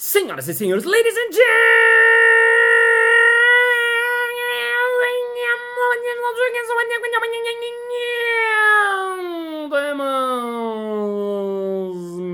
Senhoras 0.00 0.46
e 0.46 0.54
senhores, 0.54 0.84
ladies 0.84 1.12
and 1.16 1.32
gentlemen, 1.32 1.42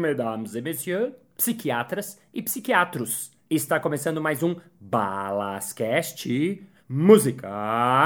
mesdames 0.02 0.54
e 0.54 0.60
messieurs, 0.60 1.14
psiquiatras 1.38 2.20
e 2.34 2.42
psiquiatros. 2.42 3.32
Está 3.48 3.80
começando 3.80 4.20
mais 4.20 4.42
um 4.42 4.56
Balascast 4.78 6.62
Música. 6.86 8.04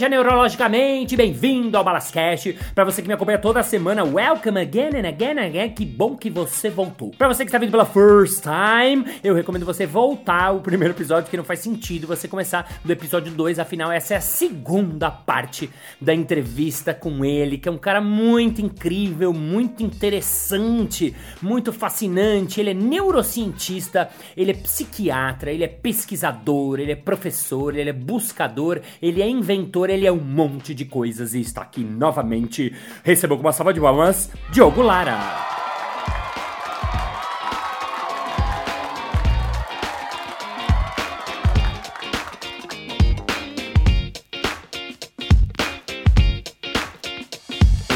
Seja 0.00 0.08
neurologicamente 0.08 1.14
bem-vindo 1.14 1.76
ao 1.76 1.84
Balascast. 1.84 2.56
Para 2.74 2.86
você 2.86 3.02
que 3.02 3.08
me 3.08 3.12
acompanha 3.12 3.38
toda 3.38 3.62
semana, 3.62 4.02
welcome 4.02 4.58
again 4.58 4.96
and 4.96 5.06
again 5.06 5.38
and 5.38 5.44
again. 5.48 5.74
Que 5.74 5.84
bom 5.84 6.16
que 6.16 6.30
você 6.30 6.70
voltou. 6.70 7.10
Para 7.10 7.28
você 7.28 7.44
que 7.44 7.50
está 7.50 7.58
vindo 7.58 7.70
pela 7.70 7.84
first 7.84 8.42
time, 8.42 9.04
eu 9.22 9.34
recomendo 9.34 9.66
você 9.66 9.84
voltar 9.84 10.44
ao 10.44 10.60
primeiro 10.60 10.94
episódio, 10.94 11.28
que 11.28 11.36
não 11.36 11.44
faz 11.44 11.60
sentido 11.60 12.06
você 12.06 12.26
começar 12.26 12.80
do 12.82 12.90
episódio 12.90 13.30
2. 13.30 13.58
Afinal, 13.58 13.92
essa 13.92 14.14
é 14.14 14.16
a 14.16 14.22
segunda 14.22 15.10
parte 15.10 15.68
da 16.00 16.14
entrevista 16.14 16.94
com 16.94 17.22
ele, 17.22 17.58
que 17.58 17.68
é 17.68 17.72
um 17.72 17.76
cara 17.76 18.00
muito 18.00 18.62
incrível, 18.62 19.34
muito 19.34 19.82
interessante, 19.82 21.14
muito 21.42 21.74
fascinante. 21.74 22.58
Ele 22.58 22.70
é 22.70 22.74
neurocientista, 22.74 24.08
ele 24.34 24.52
é 24.52 24.54
psiquiatra, 24.54 25.52
ele 25.52 25.64
é 25.64 25.68
pesquisador, 25.68 26.80
ele 26.80 26.92
é 26.92 26.96
professor, 26.96 27.76
ele 27.76 27.90
é 27.90 27.92
buscador, 27.92 28.80
ele 29.02 29.20
é 29.20 29.28
inventor, 29.28 29.89
ele 29.90 30.06
é 30.06 30.12
um 30.12 30.20
monte 30.20 30.74
de 30.74 30.84
coisas 30.84 31.34
e 31.34 31.40
está 31.40 31.62
aqui 31.62 31.82
novamente. 31.82 32.74
Recebeu 33.02 33.36
com 33.36 33.42
uma 33.42 33.52
salva 33.52 33.74
de 33.74 33.80
palmas, 33.80 34.30
Diogo 34.50 34.82
Lara. 34.82 35.18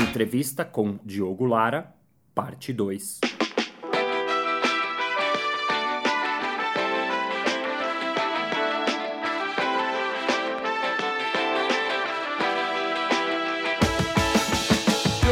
Entrevista 0.09 0.65
com 0.65 0.99
Diogo 1.05 1.45
Lara, 1.45 1.93
parte 2.35 2.73
2. 2.73 3.21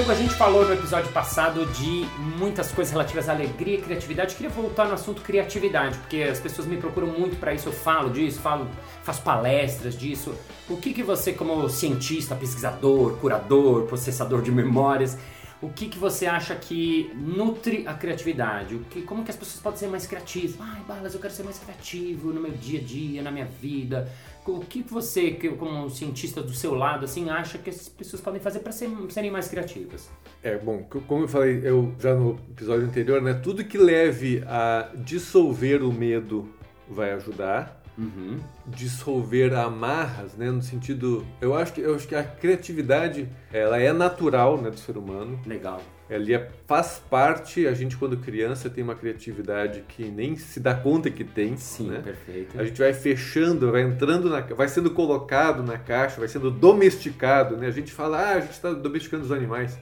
Diogo, 0.03 0.11
a 0.11 0.15
gente 0.17 0.35
falou 0.35 0.67
no 0.67 0.73
episódio 0.73 1.13
passado 1.13 1.65
de 1.67 2.05
muitas 2.19 2.73
coisas 2.73 2.93
relativas 2.93 3.29
à 3.29 3.33
alegria 3.33 3.77
e 3.77 3.81
criatividade. 3.81 4.33
Eu 4.33 4.37
queria 4.37 4.51
voltar 4.51 4.87
no 4.87 4.95
assunto 4.95 5.23
criatividade, 5.23 5.97
porque 5.99 6.25
as 6.25 6.41
pessoas 6.41 6.67
me 6.67 6.77
procuram 6.77 7.07
muito 7.07 7.37
para 7.37 7.55
isso. 7.55 7.69
Eu 7.69 7.73
falo 7.73 8.11
disso, 8.11 8.41
falo, 8.41 8.69
faço 9.05 9.23
palestras 9.23 9.97
disso. 9.97 10.35
O 10.69 10.77
que, 10.77 10.93
que 10.93 11.05
você, 11.05 11.33
como 11.33 11.69
cientista, 11.69 12.35
pesquisador, 12.35 13.17
curador, 13.19 13.83
processador 13.83 14.43
de 14.43 14.51
memórias, 14.51 15.17
o 15.63 15.69
que, 15.69 15.89
que 15.89 15.97
você 15.97 16.27
acha 16.27 16.57
que 16.57 17.09
nutre 17.15 17.87
a 17.87 17.95
criatividade? 17.95 18.75
O 18.75 18.81
que, 18.81 19.03
como 19.03 19.23
que 19.23 19.31
as 19.31 19.37
pessoas 19.37 19.63
podem 19.63 19.79
ser 19.79 19.87
mais 19.87 20.05
criativas? 20.05 20.57
Ai, 20.59 20.81
Balas, 20.89 21.15
eu 21.15 21.21
quero 21.21 21.33
ser 21.33 21.45
mais 21.45 21.61
criativo 21.61 22.33
no 22.33 22.41
meu 22.41 22.51
dia 22.51 22.81
a 22.81 22.83
dia, 22.83 23.23
na 23.23 23.31
minha 23.31 23.47
vida. 23.47 24.11
O 24.45 24.59
que 24.61 24.83
você, 24.83 25.31
como 25.57 25.89
cientista 25.89 26.43
do 26.43 26.53
seu 26.53 26.75
lado, 26.75 27.05
assim, 27.05 27.31
acha 27.31 27.59
que 27.59 27.71
as 27.71 27.89
pessoas 27.89 28.21
podem 28.21 28.41
fazer 28.41 28.59
para 28.59 28.73
serem 28.73 29.31
mais 29.31 29.47
criativas? 29.47 30.11
É, 30.43 30.59
bom, 30.59 30.83
como 31.07 31.25
eu 31.25 31.29
falei 31.29 31.61
eu 31.63 31.95
já 32.01 32.13
no 32.15 32.39
episódio 32.51 32.87
anterior, 32.87 33.23
né? 33.23 33.35
Tudo 33.35 33.65
que 33.65 33.79
leve 33.79 34.43
a 34.47 34.91
dissolver 34.97 35.83
o 35.83 35.93
medo 35.93 36.53
vai 36.89 37.13
ajudar. 37.13 37.81
Uhum. 37.97 38.39
Dissolver 38.67 39.55
amarras, 39.55 40.35
né? 40.35 40.51
No 40.51 40.63
sentido, 40.63 41.25
eu 41.41 41.55
acho 41.55 41.75
que 41.75 41.81
eu 41.81 41.95
acho 41.95 42.09
que 42.09 42.15
a 42.15 42.25
criatividade, 42.25 43.29
ela 43.53 43.79
é 43.79 43.93
natural, 43.93 44.61
né, 44.61 44.71
do 44.71 44.81
ser 44.81 44.97
humano. 44.97 45.39
Legal. 45.47 45.81
Ela 46.15 46.33
é- 46.35 46.49
faz 46.67 47.01
parte, 47.11 47.67
a 47.67 47.73
gente 47.75 47.97
quando 47.97 48.17
criança 48.17 48.69
tem 48.69 48.85
uma 48.85 48.95
criatividade 48.95 49.83
que 49.89 50.05
nem 50.05 50.37
se 50.37 50.61
dá 50.61 50.75
conta 50.75 51.11
que 51.11 51.25
tem, 51.25 51.57
Sim, 51.57 51.89
né? 51.91 52.01
perfeito. 52.05 52.61
A 52.61 52.65
gente 52.65 52.79
vai 52.79 52.93
fechando, 52.93 53.73
vai 53.73 53.83
entrando, 53.83 54.29
na, 54.29 54.41
vai 54.41 54.69
sendo 54.69 54.91
colocado 54.91 55.63
na 55.63 55.79
caixa, 55.79 56.19
vai 56.19 56.29
sendo 56.29 56.51
domesticado, 56.51 57.57
né? 57.57 57.67
A 57.67 57.71
gente 57.71 57.93
fala, 57.93 58.19
ah, 58.19 58.35
a 58.35 58.41
gente 58.41 58.53
está 58.53 58.73
domesticando 58.73 59.25
os 59.25 59.33
animais. 59.33 59.79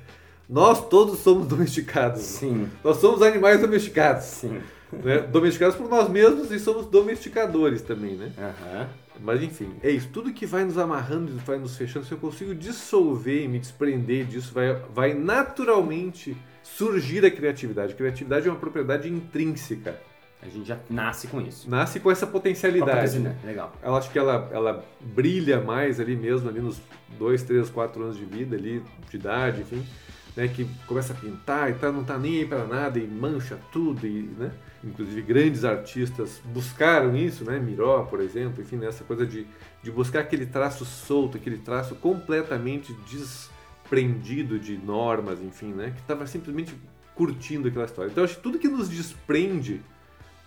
Nós 0.48 0.88
todos 0.88 1.18
somos 1.20 1.46
domesticados. 1.48 2.22
Sim, 2.22 2.68
Nós 2.82 2.96
somos 2.98 3.22
animais 3.22 3.60
domesticados. 3.60 4.24
sim. 4.24 4.60
Né? 4.96 5.18
Domesticados 5.20 5.76
por 5.76 5.88
nós 5.88 6.08
mesmos 6.08 6.50
e 6.50 6.58
somos 6.58 6.86
domesticadores 6.86 7.82
também, 7.82 8.16
né? 8.16 8.32
Aham. 8.38 8.88
Mas 9.22 9.42
enfim, 9.42 9.74
é 9.82 9.90
isso. 9.90 10.08
Tudo 10.08 10.32
que 10.32 10.46
vai 10.46 10.64
nos 10.64 10.78
amarrando 10.78 11.30
e 11.30 11.34
vai 11.36 11.58
nos 11.58 11.76
fechando, 11.76 12.06
se 12.06 12.12
eu 12.12 12.18
consigo 12.18 12.54
dissolver 12.54 13.44
e 13.44 13.48
me 13.48 13.58
desprender 13.58 14.24
disso, 14.24 14.52
vai, 14.54 14.74
vai 14.94 15.14
naturalmente 15.14 16.36
surgir 16.62 17.24
a 17.24 17.30
criatividade. 17.30 17.94
Criatividade 17.94 18.48
é 18.48 18.50
uma 18.50 18.58
propriedade 18.58 19.08
intrínseca. 19.08 20.00
A 20.42 20.48
gente 20.48 20.66
já 20.66 20.78
nasce 20.88 21.26
com 21.26 21.38
isso. 21.40 21.68
Nasce 21.68 22.00
com 22.00 22.10
essa 22.10 22.26
potencialidade. 22.26 23.18
Né? 23.18 23.36
Legal. 23.44 23.72
Ela 23.82 23.98
acho 23.98 24.10
que 24.10 24.18
ela, 24.18 24.48
ela 24.50 24.84
brilha 24.98 25.60
mais 25.60 26.00
ali 26.00 26.16
mesmo, 26.16 26.48
ali 26.48 26.60
nos 26.60 26.80
2, 27.18 27.42
3, 27.42 27.68
4 27.68 28.02
anos 28.02 28.16
de 28.16 28.24
vida, 28.24 28.56
ali, 28.56 28.82
de 29.10 29.16
idade, 29.16 29.60
enfim, 29.60 29.86
né? 30.34 30.48
Que 30.48 30.66
começa 30.86 31.12
a 31.12 31.16
pintar 31.16 31.70
e 31.70 31.74
tá, 31.74 31.92
não 31.92 32.04
tá 32.04 32.16
nem 32.16 32.38
aí 32.38 32.46
para 32.46 32.64
nada 32.64 32.98
e 32.98 33.06
mancha 33.06 33.58
tudo, 33.70 34.06
e, 34.06 34.22
né? 34.38 34.50
Inclusive 34.82 35.20
grandes 35.22 35.64
artistas 35.64 36.40
buscaram 36.44 37.14
isso, 37.14 37.44
né? 37.44 37.58
Miró, 37.58 38.02
por 38.04 38.20
exemplo, 38.20 38.62
enfim, 38.62 38.76
nessa 38.76 39.04
coisa 39.04 39.26
de, 39.26 39.46
de 39.82 39.90
buscar 39.90 40.20
aquele 40.20 40.46
traço 40.46 40.84
solto, 40.84 41.36
aquele 41.36 41.58
traço 41.58 41.94
completamente 41.96 42.94
desprendido 43.06 44.58
de 44.58 44.78
normas, 44.78 45.40
enfim, 45.40 45.72
né? 45.72 45.92
Que 45.94 46.00
estava 46.00 46.26
simplesmente 46.26 46.74
curtindo 47.14 47.68
aquela 47.68 47.84
história. 47.84 48.10
Então 48.10 48.24
acho 48.24 48.36
que 48.36 48.42
tudo 48.42 48.58
que 48.58 48.68
nos 48.68 48.88
desprende, 48.88 49.82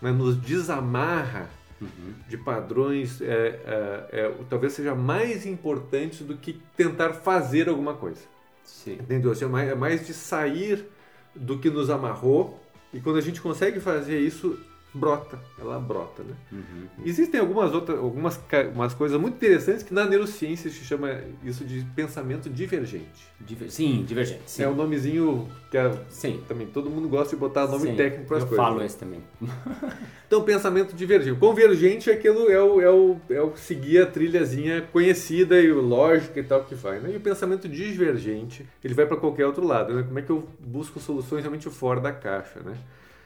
né? 0.02 0.12
nos 0.12 0.36
desamarra 0.36 1.50
Uhum. 1.82 2.14
de 2.30 2.38
padrões 2.38 3.20
é, 3.20 3.26
é, 3.26 4.08
é, 4.12 4.34
talvez 4.50 4.72
seja 4.72 4.96
mais 4.96 5.46
importante 5.46 6.24
do 6.24 6.38
que 6.38 6.62
tentar 6.78 7.12
fazer 7.14 7.68
alguma 7.68 7.94
coisa. 7.94 8.22
Sim. 8.64 8.94
Entendeu? 8.94 9.32
Assim, 9.32 9.44
é, 9.44 9.48
mais, 9.50 9.70
é 9.70 9.76
mais 9.76 10.08
de 10.08 10.14
sair 10.14 10.86
do 11.36 11.60
que 11.60 11.70
nos 11.70 11.90
amarrou 11.90 12.62
e 12.94 13.00
quando 13.00 13.18
a 13.18 13.22
gente 13.22 13.42
consegue 13.42 13.80
fazer 13.80 14.20
isso, 14.20 14.58
brota, 14.94 15.40
ela 15.59 15.80
brota, 15.80 16.24
né? 16.24 16.36
Uhum. 16.52 16.88
Existem 17.06 17.40
algumas 17.40 17.74
outras, 17.74 17.98
algumas 17.98 18.40
umas 18.76 18.94
coisas 18.94 19.20
muito 19.20 19.36
interessantes 19.36 19.84
que 19.84 19.94
na 19.94 20.06
neurociência 20.06 20.70
se 20.70 20.84
chama 20.84 21.20
isso 21.44 21.64
de 21.66 21.84
pensamento 21.96 22.50
divergente. 22.50 23.28
Diver- 23.40 23.72
Sim, 23.72 24.04
divergente. 24.08 24.44
Sim. 24.46 24.64
É 24.64 24.70
um 24.70 24.76
nomezinho 24.76 25.48
que 25.72 25.78
é- 25.78 25.92
Sim. 26.09 26.42
também 26.48 26.68
todo 26.68 26.90
mundo 26.90 27.08
gosta 27.09 27.36
de 27.36 27.40
botar 27.40 27.68
nome 27.68 27.88
Sim. 27.90 27.96
técnico 27.96 28.28
para 28.28 28.38
as 28.38 28.44
Eu 28.44 28.50
coisas. 28.50 28.66
falo 28.66 28.80
né? 28.80 28.86
esse 28.86 28.98
também. 28.98 29.22
Então, 30.26 30.42
pensamento 30.44 30.96
divergente. 30.96 31.38
Convergente 31.40 32.10
é 32.10 32.14
aquilo, 32.14 32.50
é 32.50 32.60
o, 32.60 32.81
é 32.81 32.90
o, 32.90 33.18
é 33.30 33.40
o 33.42 33.56
seguir 33.56 34.02
a 34.02 34.06
trilhazinha 34.08 34.81
conhecida 34.92 35.62
e 35.62 35.72
lógica 35.72 36.40
e 36.40 36.44
tal 36.44 36.64
que 36.64 36.74
vai. 36.74 37.00
Né? 37.00 37.12
E 37.14 37.18
o 37.18 37.20
pensamento 37.20 37.70
divergente, 37.70 38.66
ele 38.84 38.96
vai 38.96 39.06
para 39.06 39.18
qualquer 39.18 39.46
outro 39.46 39.64
lado. 39.64 39.94
Né? 39.94 40.02
Como 40.02 40.18
é 40.18 40.24
que 40.24 40.31
eu 40.31 40.48
busco 40.60 41.00
soluções 41.00 41.44
realmente 41.44 41.70
fora 41.70 42.00
da 42.02 42.12
caixa, 42.12 42.62
né? 42.62 42.75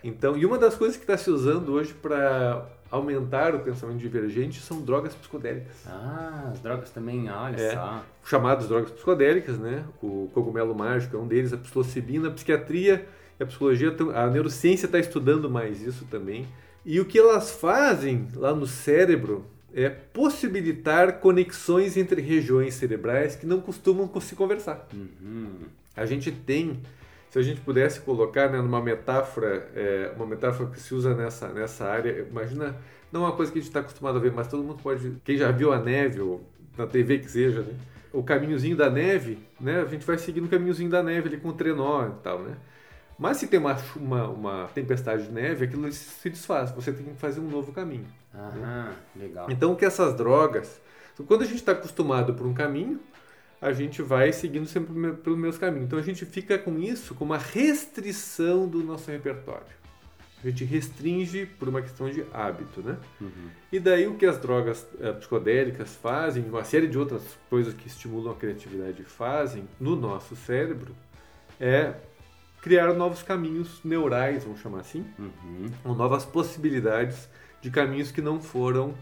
Então, 0.07 0.37
e 0.37 0.45
uma 0.45 0.57
das 0.57 0.75
coisas 0.75 0.95
que 0.95 1.03
está 1.03 1.17
se 1.17 1.29
usando 1.29 1.73
hoje 1.73 1.93
para 1.93 2.65
aumentar 2.89 3.53
o 3.53 3.59
pensamento 3.59 3.97
divergente 3.97 4.61
são 4.61 4.81
drogas 4.81 5.13
psicodélicas. 5.13 5.75
Ah, 5.85 6.49
as 6.53 6.59
drogas 6.61 6.89
também, 6.89 7.29
olha 7.29 7.55
É. 7.59 7.73
só. 7.73 8.03
Chamadas 8.23 8.67
drogas 8.69 8.91
psicodélicas, 8.91 9.57
né? 9.57 9.83
O 10.01 10.29
cogumelo 10.33 10.73
mágico 10.73 11.17
é 11.17 11.19
um 11.19 11.27
deles, 11.27 11.51
a 11.51 11.57
psilocibina, 11.57 12.29
a 12.29 12.31
psiquiatria 12.31 13.05
e 13.39 13.43
a 13.43 13.45
psicologia, 13.45 13.93
a 14.15 14.27
neurociência 14.27 14.85
está 14.85 14.97
estudando 14.99 15.49
mais 15.49 15.81
isso 15.81 16.05
também. 16.05 16.47
E 16.85 16.99
o 17.01 17.05
que 17.05 17.19
elas 17.19 17.51
fazem 17.51 18.29
lá 18.33 18.55
no 18.55 18.65
cérebro 18.65 19.45
é 19.73 19.89
possibilitar 19.89 21.19
conexões 21.19 21.97
entre 21.97 22.21
regiões 22.21 22.73
cerebrais 22.75 23.35
que 23.35 23.45
não 23.45 23.59
costumam 23.59 24.09
se 24.21 24.33
conversar. 24.35 24.87
Uhum. 24.93 25.49
A 25.95 26.05
gente 26.05 26.31
tem, 26.31 26.79
se 27.29 27.39
a 27.39 27.41
gente 27.41 27.61
pudesse 27.61 28.01
colocar 28.01 28.49
né, 28.49 28.61
numa 28.61 28.81
metáfora, 28.81 29.69
é, 29.75 30.11
uma 30.15 30.25
metáfora 30.25 30.69
que 30.69 30.79
se 30.79 30.93
usa 30.93 31.13
nessa, 31.13 31.49
nessa 31.49 31.85
área, 31.85 32.25
imagina, 32.29 32.75
não 33.11 33.23
é 33.23 33.27
uma 33.27 33.35
coisa 33.35 33.51
que 33.51 33.59
a 33.59 33.61
gente 33.61 33.69
está 33.69 33.81
acostumado 33.81 34.17
a 34.17 34.21
ver, 34.21 34.31
mas 34.31 34.47
todo 34.47 34.63
mundo 34.63 34.81
pode, 34.81 35.17
quem 35.23 35.37
já 35.37 35.51
viu 35.51 35.73
a 35.73 35.79
neve, 35.79 36.21
ou 36.21 36.41
na 36.77 36.87
TV 36.87 37.19
que 37.19 37.29
seja, 37.29 37.61
né? 37.61 37.73
o 38.13 38.23
caminhozinho 38.23 38.75
da 38.75 38.89
neve, 38.89 39.37
né? 39.59 39.81
A 39.81 39.85
gente 39.85 40.05
vai 40.05 40.17
seguindo 40.17 40.45
o 40.45 40.49
caminhozinho 40.49 40.89
da 40.89 41.03
neve 41.03 41.27
ali 41.27 41.37
com 41.37 41.49
o 41.49 41.53
trenó 41.53 42.07
e 42.07 42.11
tal, 42.23 42.39
né? 42.39 42.55
Mas 43.17 43.37
se 43.37 43.47
tem 43.47 43.59
uma, 43.59 43.75
uma, 43.95 44.27
uma 44.27 44.67
tempestade 44.73 45.23
de 45.23 45.31
neve, 45.31 45.65
aquilo 45.65 45.91
se 45.91 46.29
desfaz. 46.29 46.71
Você 46.71 46.91
tem 46.91 47.05
que 47.05 47.15
fazer 47.15 47.39
um 47.39 47.49
novo 47.49 47.71
caminho. 47.71 48.05
Aham, 48.33 48.93
legal. 49.15 49.47
Então, 49.49 49.71
o 49.71 49.75
que 49.75 49.85
essas 49.85 50.15
drogas. 50.15 50.79
Quando 51.27 51.41
a 51.41 51.45
gente 51.45 51.57
está 51.57 51.71
acostumado 51.71 52.35
por 52.35 52.45
um 52.45 52.53
caminho, 52.53 52.99
a 53.61 53.71
gente 53.73 54.01
vai 54.01 54.31
seguindo 54.31 54.67
sempre 54.67 54.93
pelo 54.93 54.99
me- 55.07 55.13
pelo 55.17 55.37
mesmo 55.37 55.59
caminho. 55.59 55.85
Então, 55.85 55.97
a 55.97 56.01
gente 56.01 56.25
fica 56.25 56.57
com 56.57 56.77
isso 56.79 57.15
como 57.15 57.33
uma 57.33 57.39
restrição 57.39 58.67
do 58.67 58.83
nosso 58.83 59.09
repertório. 59.09 59.77
A 60.43 60.47
gente 60.49 60.63
restringe 60.63 61.47
por 61.47 61.67
uma 61.67 61.81
questão 61.81 62.07
de 62.09 62.23
hábito, 62.31 62.81
né? 62.81 62.95
Uhum. 63.19 63.49
E 63.71 63.79
daí 63.79 64.05
o 64.07 64.13
que 64.15 64.25
as 64.25 64.37
drogas 64.37 64.85
eh, 65.01 65.11
psicodélicas 65.13 65.95
fazem, 65.95 66.43
uma 66.47 66.63
série 66.63 66.85
de 66.87 66.97
outras 66.97 67.23
coisas 67.49 67.73
que 67.73 67.87
estimulam 67.87 68.31
a 68.33 68.35
criatividade 68.35 69.03
fazem 69.03 69.67
no 69.79 69.95
nosso 69.95 70.35
cérebro, 70.35 70.95
é 71.59 71.93
criar 72.61 72.93
novos 72.93 73.23
caminhos 73.23 73.79
neurais, 73.83 74.43
vamos 74.43 74.59
chamar 74.59 74.81
assim, 74.81 75.03
Uhum. 75.17 75.65
ou 75.83 75.95
novas 75.95 76.23
possibilidades 76.23 77.27
de 77.59 77.71
caminhos 77.71 78.11
que 78.11 78.21
não 78.21 78.39
foram 78.39 78.93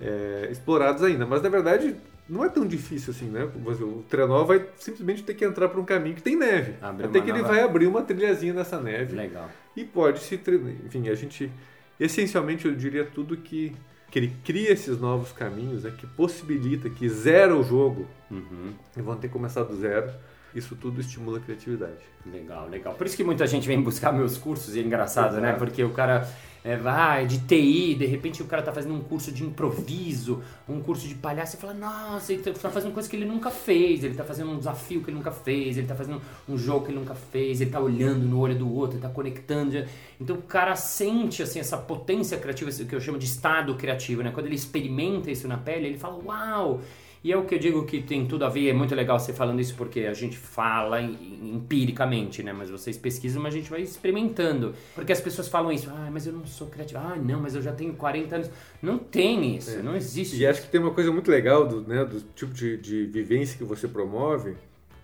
é, 0.00 0.48
explorados 0.48 1.02
ainda. 1.02 1.26
Mas 1.26 1.42
na 1.42 1.48
verdade 1.48 1.96
não 2.28 2.44
é 2.44 2.48
tão 2.48 2.66
difícil 2.66 3.12
assim, 3.12 3.26
né? 3.26 3.44
O 3.44 4.02
trenó 4.08 4.44
vai 4.44 4.66
simplesmente 4.76 5.22
ter 5.22 5.34
que 5.34 5.44
entrar 5.44 5.68
por 5.68 5.80
um 5.80 5.84
caminho 5.84 6.14
que 6.14 6.22
tem 6.22 6.36
neve. 6.36 6.74
Abrir 6.80 7.06
Até 7.06 7.20
que 7.20 7.30
ele 7.30 7.38
nova- 7.42 7.54
vai 7.54 7.62
abrir 7.62 7.86
uma 7.86 8.02
trilhazinha 8.02 8.52
nessa 8.52 8.80
neve 8.80 9.16
Legal. 9.16 9.48
e 9.76 9.84
pode 9.84 10.20
se 10.20 10.36
treinar. 10.36 10.72
Enfim, 10.84 11.08
a 11.08 11.14
gente 11.14 11.50
essencialmente 11.98 12.66
eu 12.66 12.74
diria 12.74 13.04
tudo 13.04 13.36
que 13.36 13.72
que 14.10 14.18
ele 14.18 14.32
cria 14.42 14.72
esses 14.72 14.98
novos 14.98 15.32
caminhos, 15.32 15.84
né, 15.84 15.92
que 15.98 16.06
possibilita, 16.06 16.88
que 16.88 17.06
zera 17.10 17.54
o 17.54 17.62
jogo 17.62 18.06
Uhum. 18.30 18.72
e 18.96 19.02
vão 19.02 19.14
ter 19.16 19.26
que 19.28 19.32
começar 19.34 19.64
do 19.64 19.76
zero. 19.76 20.10
Isso 20.54 20.74
tudo 20.76 21.00
estimula 21.00 21.38
a 21.38 21.40
criatividade. 21.40 21.98
Legal, 22.26 22.68
legal. 22.68 22.94
Por 22.94 23.06
isso 23.06 23.16
que 23.16 23.24
muita 23.24 23.46
gente 23.46 23.66
vem 23.66 23.80
buscar 23.80 24.12
meus 24.12 24.38
cursos 24.38 24.74
e 24.74 24.80
é 24.80 24.82
engraçado, 24.82 25.40
né? 25.40 25.48
Exato. 25.48 25.58
Porque 25.58 25.84
o 25.84 25.90
cara 25.90 26.28
é, 26.64 26.76
vai 26.76 27.26
de 27.26 27.38
TI, 27.38 27.94
de 27.94 28.06
repente 28.06 28.42
o 28.42 28.46
cara 28.46 28.62
tá 28.62 28.72
fazendo 28.72 28.94
um 28.94 29.00
curso 29.00 29.30
de 29.30 29.44
improviso, 29.44 30.42
um 30.68 30.80
curso 30.80 31.06
de 31.06 31.14
palhaço, 31.14 31.56
e 31.56 31.58
fala, 31.58 31.74
nossa, 31.74 32.32
ele 32.32 32.42
tá 32.42 32.70
fazendo 32.70 32.92
coisa 32.92 33.08
que 33.08 33.16
ele 33.16 33.24
nunca 33.24 33.50
fez, 33.50 34.04
ele 34.04 34.14
tá 34.14 34.24
fazendo 34.24 34.50
um 34.50 34.58
desafio 34.58 35.02
que 35.02 35.10
ele 35.10 35.16
nunca 35.16 35.30
fez, 35.30 35.78
ele 35.78 35.86
tá 35.86 35.94
fazendo 35.94 36.20
um 36.48 36.58
jogo 36.58 36.86
que 36.86 36.90
ele 36.90 36.98
nunca 36.98 37.14
fez, 37.14 37.60
ele 37.60 37.70
tá 37.70 37.80
olhando 37.80 38.26
no 38.26 38.38
olho 38.38 38.54
do 38.54 38.72
outro, 38.72 38.96
ele 38.96 39.02
tá 39.02 39.08
conectando. 39.08 39.84
Então 40.20 40.36
o 40.36 40.42
cara 40.42 40.74
sente 40.76 41.42
assim 41.42 41.60
essa 41.60 41.76
potência 41.76 42.38
criativa, 42.38 42.70
que 42.70 42.94
eu 42.94 43.00
chamo 43.00 43.18
de 43.18 43.26
estado 43.26 43.74
criativo, 43.76 44.22
né? 44.22 44.30
Quando 44.30 44.46
ele 44.46 44.56
experimenta 44.56 45.30
isso 45.30 45.46
na 45.46 45.56
pele, 45.56 45.86
ele 45.86 45.98
fala, 45.98 46.18
uau! 46.24 46.80
E 47.22 47.32
é 47.32 47.36
o 47.36 47.44
que 47.44 47.54
eu 47.56 47.58
digo 47.58 47.84
que 47.84 48.00
tem 48.00 48.26
tudo 48.26 48.44
a 48.44 48.48
ver, 48.48 48.68
é 48.68 48.72
muito 48.72 48.94
legal 48.94 49.18
você 49.18 49.32
falando 49.32 49.60
isso 49.60 49.74
porque 49.74 50.00
a 50.00 50.14
gente 50.14 50.36
fala 50.36 51.00
em- 51.02 51.54
empiricamente, 51.56 52.42
né? 52.42 52.52
Mas 52.52 52.70
vocês 52.70 52.96
pesquisam, 52.96 53.42
mas 53.42 53.54
a 53.54 53.56
gente 53.56 53.68
vai 53.70 53.80
experimentando. 53.82 54.72
Porque 54.94 55.10
as 55.12 55.20
pessoas 55.20 55.48
falam 55.48 55.72
isso, 55.72 55.90
ah, 55.90 56.08
mas 56.12 56.26
eu 56.26 56.32
não 56.32 56.46
sou 56.46 56.68
criativo, 56.68 57.00
ah, 57.00 57.16
não, 57.16 57.40
mas 57.40 57.54
eu 57.56 57.62
já 57.62 57.72
tenho 57.72 57.92
40 57.94 58.36
anos. 58.36 58.50
Não 58.80 58.98
tem 58.98 59.56
isso, 59.56 59.82
não 59.82 59.96
existe 59.96 60.36
E 60.36 60.46
acho 60.46 60.62
que 60.62 60.68
tem 60.68 60.80
uma 60.80 60.92
coisa 60.92 61.10
muito 61.10 61.30
legal 61.30 61.66
do, 61.66 61.80
né, 61.82 62.04
do 62.04 62.20
tipo 62.36 62.54
de, 62.54 62.76
de 62.76 63.06
vivência 63.06 63.58
que 63.58 63.64
você 63.64 63.88
promove, 63.88 64.56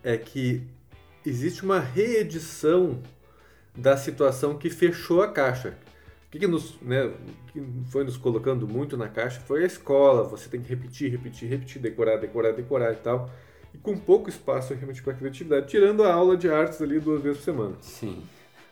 é 0.02 0.16
que 0.16 0.62
existe 1.26 1.64
uma 1.64 1.80
reedição 1.80 2.98
da 3.76 3.96
situação 3.96 4.56
que 4.56 4.70
fechou 4.70 5.20
a 5.22 5.28
caixa. 5.28 5.76
O 6.34 6.36
que, 6.36 6.40
que 6.40 6.46
nos, 6.48 6.74
né, 6.82 7.12
que 7.52 7.62
foi 7.92 8.02
nos 8.02 8.16
colocando 8.16 8.66
muito 8.66 8.96
na 8.96 9.08
caixa 9.08 9.38
foi 9.40 9.62
a 9.62 9.66
escola. 9.68 10.24
Você 10.24 10.48
tem 10.48 10.60
que 10.60 10.68
repetir, 10.68 11.08
repetir, 11.08 11.48
repetir, 11.48 11.80
decorar, 11.80 12.16
decorar, 12.16 12.50
decorar 12.50 12.92
e 12.92 12.96
tal. 12.96 13.30
E 13.72 13.78
com 13.78 13.96
pouco 13.96 14.28
espaço 14.28 14.74
realmente 14.74 15.00
para 15.00 15.14
criatividade, 15.14 15.68
tirando 15.68 16.02
a 16.02 16.12
aula 16.12 16.36
de 16.36 16.50
artes 16.50 16.82
ali 16.82 16.98
duas 16.98 17.22
vezes 17.22 17.38
por 17.38 17.44
semana. 17.44 17.76
Sim, 17.80 18.24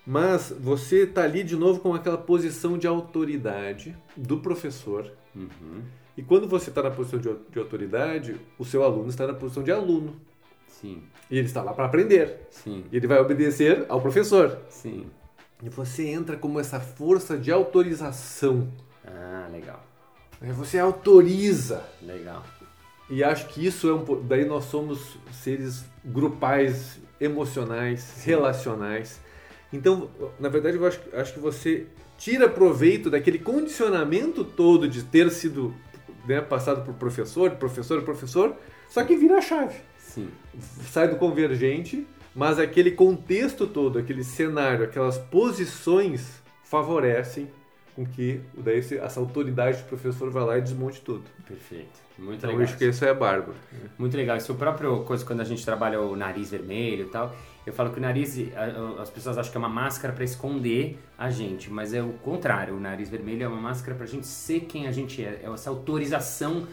Mas 0.05 0.53
você 0.59 1.07
tá 1.07 1.23
ali 1.23 1.45
de 1.45 1.55
novo 1.55 1.79
com 1.79 1.95
aquela 1.95 2.19
posição 2.19 2.77
de 2.77 2.89
autoridade 2.89 3.97
do 4.17 4.39
professor. 4.41 5.13
uhum. 5.33 5.83
E 6.17 6.23
quando 6.23 6.49
você 6.49 6.69
está 6.69 6.83
na 6.83 6.91
posição 6.91 7.21
de, 7.21 7.31
de 7.49 7.59
autoridade, 7.61 8.37
o 8.59 8.65
seu 8.65 8.83
aluno 8.83 9.09
está 9.09 9.25
na 9.25 9.35
posição 9.35 9.63
de 9.63 9.71
aluno. 9.71 10.17
sim, 10.67 11.01
E 11.31 11.39
ele 11.39 11.47
está 11.47 11.63
lá 11.63 11.73
para 11.73 11.85
aprender. 11.85 12.41
sim, 12.51 12.85
E 12.91 12.97
ele 12.97 13.07
vai 13.07 13.21
obedecer 13.21 13.87
ao 13.89 14.01
professor. 14.01 14.59
sim. 14.69 15.07
E 15.63 15.69
você 15.69 16.09
entra 16.09 16.37
como 16.37 16.59
essa 16.59 16.81
força 16.81 17.37
de 17.39 17.53
autorização. 17.53 18.69
Ah, 19.07 19.49
legal, 19.51 19.85
Aí 20.41 20.51
Você 20.53 20.79
autoriza. 20.79 21.85
legal. 22.03 22.45
E 23.09 23.23
acho 23.23 23.47
que 23.49 23.65
isso 23.65 23.89
é 23.89 23.95
um. 23.95 24.23
Daí 24.25 24.45
nós 24.45 24.65
somos 24.65 25.17
seres 25.33 25.85
grupais, 26.05 26.99
emocionais, 27.21 28.23
relacionais. 28.25 29.21
Então, 29.73 30.11
na 30.41 30.49
verdade, 30.49 30.77
eu 30.77 30.87
acho, 30.87 31.01
acho 31.13 31.35
que 31.35 31.39
você 31.39 31.87
tira 32.19 32.49
proveito 32.49 33.11
daquele 33.11 33.39
condicionamento 33.39 34.45
todo 34.45 34.89
de 34.89 35.03
ter 35.03 35.31
sido 35.31 35.75
né, 36.27 36.41
passado 36.41 36.85
por 36.85 36.95
professor, 36.95 37.51
professor 37.53 38.03
professor, 38.03 38.57
só 38.89 39.05
que 39.05 39.17
vira 39.17 39.39
a 39.39 39.41
chave. 39.41 39.77
Sim, 39.99 40.29
Sai 40.91 41.09
do 41.09 41.17
convergente, 41.17 42.07
mas 42.35 42.59
aquele 42.59 42.91
contexto 42.93 43.67
todo, 43.67 43.99
aquele 43.99 44.25
cenário, 44.25 44.85
aquelas 44.85 45.19
posições 45.19 46.43
favorecem 46.65 47.51
com 47.95 48.07
que 48.07 48.41
daí 48.57 48.79
essa 48.79 49.21
autoridade 49.21 49.83
do 49.83 49.85
professor 49.85 50.31
vá 50.31 50.45
lá 50.45 50.59
e 50.59 50.63
desmonte 50.63 51.01
tudo. 51.03 51.25
perfeito. 51.47 52.01
Muito 52.19 52.39
Então, 52.39 52.51
eu 52.51 52.57
legal. 52.57 52.69
acho 52.71 52.79
que 52.79 52.87
isso 52.87 53.05
é 53.05 53.13
bárbaro. 53.13 53.55
Muito 53.99 54.17
legal. 54.17 54.37
Isso 54.37 54.53
é 54.53 54.55
a 54.55 54.59
própria 54.59 54.89
coisa 55.05 55.25
quando 55.25 55.41
a 55.41 55.45
gente 55.45 55.65
trabalha 55.65 56.01
o 56.01 56.15
nariz 56.15 56.51
vermelho 56.51 57.07
e 57.07 57.09
tal. 57.09 57.35
Eu 57.67 57.73
falo 57.73 57.91
que 57.91 57.99
o 57.99 58.03
nariz, 58.03 58.39
as 59.01 59.11
pessoas 59.11 59.39
acham 59.39 59.51
que 59.51 59.57
é 59.57 59.61
uma 59.61 59.69
máscara 59.69 60.13
para 60.13 60.25
esconder 60.25 60.99
a 61.19 61.31
gente, 61.31 61.71
mas 61.71 61.93
é 61.95 62.03
o 62.03 62.13
contrário. 62.15 62.75
O 62.77 62.81
nariz 62.81 63.09
vermelho 63.11 63.45
é 63.45 63.49
uma 63.49 63.61
máscara 63.61 63.95
para 63.97 64.05
a 64.05 64.09
gente 64.09 64.27
ser 64.27 64.61
quem 64.61 64.87
a 64.87 64.93
gente 64.93 65.23
é. 65.25 65.41
É 65.45 65.51
essa 65.53 65.71
autorização 65.71 66.67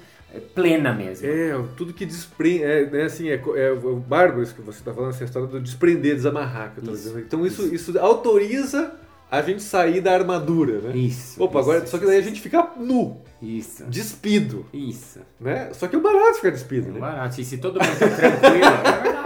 plena 0.54 0.94
mesmo. 0.94 1.28
É, 1.28 1.60
tudo 1.76 1.94
que 1.94 2.06
desprende. 2.06 2.64
É, 2.64 2.86
né, 2.86 3.04
assim, 3.04 3.30
é, 3.30 3.42
é 3.56 3.72
o 3.72 3.96
bárbaro 3.96 4.44
isso 4.44 4.54
que 4.54 4.62
você 4.62 4.80
está 4.80 4.94
falando, 4.94 5.12
essa 5.12 5.24
história 5.24 5.48
do 5.48 5.60
desprender, 5.60 6.16
desamarrar. 6.16 6.74
Que 6.74 6.82
eu 6.82 6.84
tô 6.84 6.92
Isso, 6.92 7.04
dizendo. 7.04 7.20
Então 7.20 7.46
isso, 7.46 7.74
isso 7.74 7.98
autoriza 8.00 8.94
a 9.32 9.42
gente 9.42 9.62
sair 9.62 10.02
da 10.02 10.14
armadura, 10.14 10.80
né? 10.80 10.98
Isso. 10.98 11.42
Opa, 11.44 11.60
isso, 11.60 11.70
agora. 11.70 11.88
Só 11.88 11.98
que 11.98 12.06
daí 12.06 12.18
a 12.18 12.22
gente 12.22 12.42
fica 12.42 12.72
nu, 12.78 13.22
Isso. 13.42 13.84
despido, 13.86 14.66
Isso. 14.74 15.20
né? 15.40 15.70
Só 15.74 15.88
que 15.88 15.96
é 15.96 16.00
barato 16.00 16.36
ficar 16.36 16.48
É 16.50 16.52
despido, 16.52 16.92
né? 16.92 17.00
barato. 17.00 17.40
E 17.40 17.46
se 17.46 17.58
todo 17.58 17.80
mundo 17.80 18.00
tá 18.00 18.08
tranquilo, 18.08 18.66
é 18.66 19.02
verdade. 19.02 19.20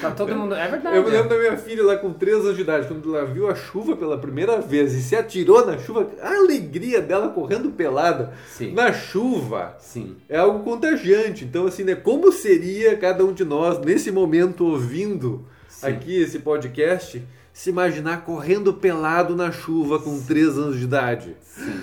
Tá 0.00 0.10
todo 0.10 0.34
mundo. 0.34 0.54
É 0.54 0.66
verdade. 0.68 0.96
Eu 0.96 1.04
me 1.04 1.10
lembro 1.10 1.28
da 1.28 1.38
minha 1.38 1.56
filha 1.56 1.84
lá 1.84 1.96
com 1.96 2.12
3 2.12 2.36
anos 2.38 2.56
de 2.56 2.62
idade, 2.62 2.88
quando 2.88 3.16
ela 3.16 3.24
viu 3.26 3.48
a 3.48 3.54
chuva 3.54 3.94
pela 3.96 4.18
primeira 4.18 4.60
vez 4.60 4.92
e 4.94 5.02
se 5.02 5.14
atirou 5.14 5.64
na 5.64 5.78
chuva, 5.78 6.08
a 6.20 6.34
alegria 6.34 7.00
dela 7.00 7.28
correndo 7.28 7.70
pelada 7.70 8.32
Sim. 8.48 8.72
na 8.72 8.92
chuva. 8.92 9.76
Sim. 9.78 10.16
é 10.28 10.38
algo 10.38 10.60
contagiante. 10.64 11.44
Então, 11.44 11.66
assim, 11.66 11.84
né? 11.84 11.94
Como 11.94 12.32
seria 12.32 12.96
cada 12.96 13.24
um 13.24 13.32
de 13.32 13.44
nós, 13.44 13.78
nesse 13.80 14.10
momento, 14.10 14.64
ouvindo 14.64 15.44
Sim. 15.68 15.86
aqui 15.86 16.20
esse 16.20 16.40
podcast, 16.40 17.22
se 17.52 17.70
imaginar 17.70 18.24
correndo 18.24 18.72
pelado 18.74 19.36
na 19.36 19.52
chuva 19.52 19.98
com 19.98 20.20
3 20.20 20.58
anos 20.58 20.78
de 20.78 20.84
idade? 20.84 21.36
Sim. 21.42 21.80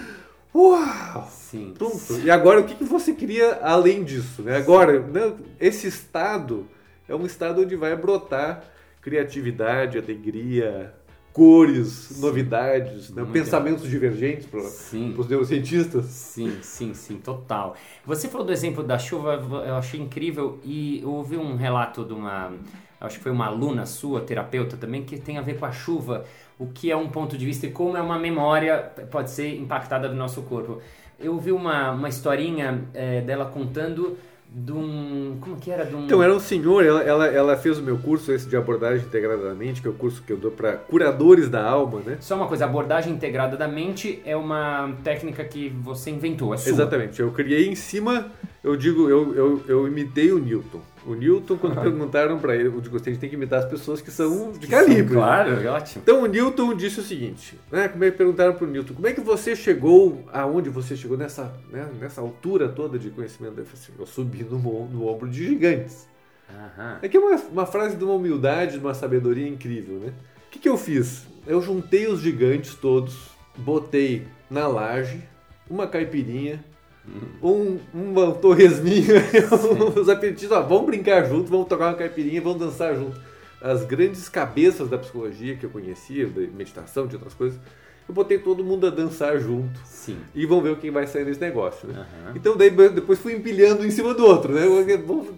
Uau! 0.54 1.28
Sim. 1.30 1.74
Pronto. 1.78 2.20
E 2.24 2.30
agora, 2.30 2.62
o 2.62 2.64
que 2.64 2.84
você 2.84 3.14
queria 3.14 3.60
além 3.62 4.04
disso? 4.04 4.42
Né? 4.42 4.58
Agora, 4.58 5.00
né, 5.00 5.34
esse 5.60 5.88
estado 5.88 6.66
é 7.08 7.16
um 7.16 7.26
estado 7.26 7.62
onde 7.62 7.76
vai 7.76 7.96
brotar 7.96 8.64
criatividade, 9.02 9.98
alegria, 9.98 10.94
cores, 11.32 12.20
novidades, 12.20 13.10
né? 13.12 13.26
Pensamentos 13.32 13.90
divergentes 13.90 14.46
para 14.46 14.60
os 14.60 15.28
neurocientistas. 15.28 16.06
Sim, 16.06 16.58
sim, 16.62 16.94
sim, 16.94 17.18
total. 17.18 17.76
Você 18.06 18.28
falou 18.28 18.46
do 18.46 18.52
exemplo 18.52 18.84
da 18.84 18.98
chuva, 18.98 19.36
eu 19.66 19.76
achei 19.76 20.00
incrível 20.00 20.60
e 20.64 21.02
eu 21.02 21.10
ouvi 21.12 21.38
um 21.38 21.56
relato 21.56 22.04
de 22.04 22.14
uma, 22.14 22.52
acho 23.00 23.18
que 23.18 23.24
foi 23.24 23.32
uma 23.32 23.46
aluna 23.46 23.86
sua, 23.86 24.22
terapeuta 24.22 24.78
também, 24.78 25.04
que 25.04 25.20
tem 25.20 25.38
a 25.38 25.42
ver 25.42 25.58
com 25.58 25.66
a 25.66 25.72
chuva, 25.72 26.26
o 26.58 26.68
que 26.68 26.92
é 26.92 26.96
um 26.96 27.10
ponto 27.10 27.38
de 27.38 27.46
vista 27.46 27.66
e 27.66 27.72
como 27.72 27.96
é 27.96 28.02
uma 28.02 28.20
memória 28.20 28.92
pode 29.10 29.32
ser 29.32 29.56
impactada 29.56 30.10
do 30.10 30.16
nosso 30.16 30.42
corpo. 30.44 30.82
Eu 31.20 31.34
ouvi 31.34 31.52
uma, 31.52 31.92
uma 31.92 32.10
historinha 32.10 32.82
eh, 32.94 33.22
dela 33.22 33.46
contando 33.46 34.18
de 34.52 34.72
um, 34.72 35.38
como 35.40 35.58
que 35.58 35.70
era? 35.70 35.86
De 35.86 35.96
um... 35.96 36.06
Então, 36.06 36.24
era 36.24 36.34
um 36.34 36.40
senhor, 36.40 36.84
ela, 36.84 37.04
ela, 37.04 37.28
ela 37.28 37.58
fez 37.58 37.78
o 37.78 37.84
meu 37.84 38.00
curso, 38.00 38.32
esse 38.32 38.50
de 38.50 38.58
abordagem 38.58 39.06
integrada 39.06 39.44
da 39.44 39.54
mente, 39.54 39.82
que 39.82 39.88
é 39.88 39.92
o 39.92 39.94
curso 39.94 40.24
que 40.24 40.34
eu 40.34 40.38
dou 40.38 40.50
para 40.50 40.74
curadores 40.74 41.50
da 41.50 41.64
alma, 41.64 42.02
né? 42.04 42.18
Só 42.20 42.36
uma 42.36 42.48
coisa, 42.48 42.66
abordagem 42.66 43.14
integrada 43.14 43.56
da 43.56 43.68
mente 43.68 44.22
é 44.26 44.36
uma 44.36 44.92
técnica 45.04 45.44
que 45.44 45.70
você 45.70 46.10
inventou, 46.10 46.54
é 46.54 46.58
sua. 46.58 46.72
Exatamente, 46.72 47.22
eu 47.22 47.32
criei 47.32 47.68
em 47.68 47.76
cima, 47.76 48.32
eu 48.64 48.76
digo, 48.76 49.10
eu, 49.10 49.34
eu, 49.34 49.64
eu 49.68 49.88
imitei 49.88 50.32
o 50.32 50.40
Newton. 50.40 50.82
O 51.06 51.14
Newton, 51.14 51.58
quando 51.58 51.80
perguntaram 51.82 52.38
para 52.40 52.56
ele, 52.56 52.68
eu 52.68 52.82
digo, 52.82 52.98
a 52.98 53.00
gente 53.00 53.18
tem 53.18 53.30
que 53.30 53.36
imitar 53.36 53.60
as 53.60 53.66
pessoas 53.66 54.02
que 54.02 54.12
são 54.12 54.52
de 54.52 54.68
calibre. 54.68 55.16
Claro, 55.16 55.52
é 55.62 55.68
ótimo. 55.68 56.02
Então 56.04 56.24
o 56.24 56.26
Newton 56.26 56.76
disse 56.76 57.00
o 57.00 57.04
seguinte, 57.04 57.58
né? 57.72 57.88
Como 57.88 58.04
é 58.04 58.12
que 58.12 58.18
perguntaram 58.18 58.54
para 58.54 58.68
o 58.68 58.70
Newton, 58.70 58.94
como 58.94 59.08
é 59.08 59.14
que 59.14 59.22
você 59.22 59.56
chegou 59.56 60.26
aonde 60.34 60.70
você 60.70 60.98
chegou 60.98 61.18
nessa, 61.18 61.54
né, 61.72 61.88
nessa 62.00 62.20
altura 62.20 62.68
toda 62.68 63.00
de 63.00 63.10
conhecimento? 63.10 63.54
Falou 63.54 63.70
assim, 63.74 63.94
eu 63.98 64.06
subi 64.06 64.44
no, 64.44 64.60
no 64.60 65.08
ombro 65.08 65.30
de 65.30 65.46
gigantes. 65.46 66.08
Aham. 66.50 67.00
É 67.02 67.08
que 67.08 67.16
é 67.16 67.20
uma, 67.20 67.36
uma 67.52 67.66
frase 67.66 67.96
de 67.96 68.04
uma 68.04 68.14
humildade, 68.14 68.74
de 68.74 68.80
uma 68.80 68.94
sabedoria 68.94 69.48
incrível, 69.48 70.00
né? 70.00 70.14
O 70.48 70.52
que, 70.52 70.60
que 70.60 70.68
eu 70.68 70.78
fiz? 70.78 71.28
Eu 71.48 71.62
juntei 71.62 72.08
os 72.08 72.20
gigantes 72.20 72.74
todos, 72.76 73.30
botei 73.56 74.28
na 74.50 74.68
laje 74.68 75.22
uma 75.70 75.88
caipirinha, 75.88 76.64
um, 77.42 77.78
uma 77.94 78.32
torresminha, 78.34 79.24
os 79.96 80.10
apetites, 80.10 80.52
ó, 80.52 80.62
vamos 80.62 80.86
brincar 80.86 81.26
junto, 81.26 81.50
vamos 81.50 81.68
tocar 81.68 81.88
uma 81.88 81.96
caipirinha, 81.96 82.42
vamos 82.42 82.60
dançar 82.60 82.96
junto. 82.96 83.20
As 83.62 83.84
grandes 83.84 84.30
cabeças 84.30 84.90
da 84.90 84.98
psicologia 84.98 85.56
que 85.56 85.66
eu 85.66 85.70
conhecia, 85.70 86.28
da 86.28 86.42
meditação, 86.42 87.08
de 87.08 87.16
outras 87.16 87.34
coisas, 87.34 87.60
eu 88.08 88.16
botei 88.16 88.40
todo 88.40 88.64
mundo 88.64 88.88
a 88.88 88.90
dançar 88.90 89.38
junto. 89.40 89.80
Sim. 89.86 90.18
E 90.34 90.46
vamos 90.46 90.64
ver 90.64 90.72
o 90.72 90.78
que 90.78 90.90
vai 90.90 91.06
sair 91.06 91.26
desse 91.26 91.40
negócio, 91.40 91.88
né? 91.88 91.94
Aham. 92.00 92.34
Então 92.36 92.58
daí 92.58 92.72
depois 92.72 93.20
fui 93.20 93.34
empilhando 93.34 93.84
um 93.84 93.86
em 93.86 93.92
cima 93.92 94.14
do 94.14 94.26
outro, 94.26 94.54
né? 94.54 94.64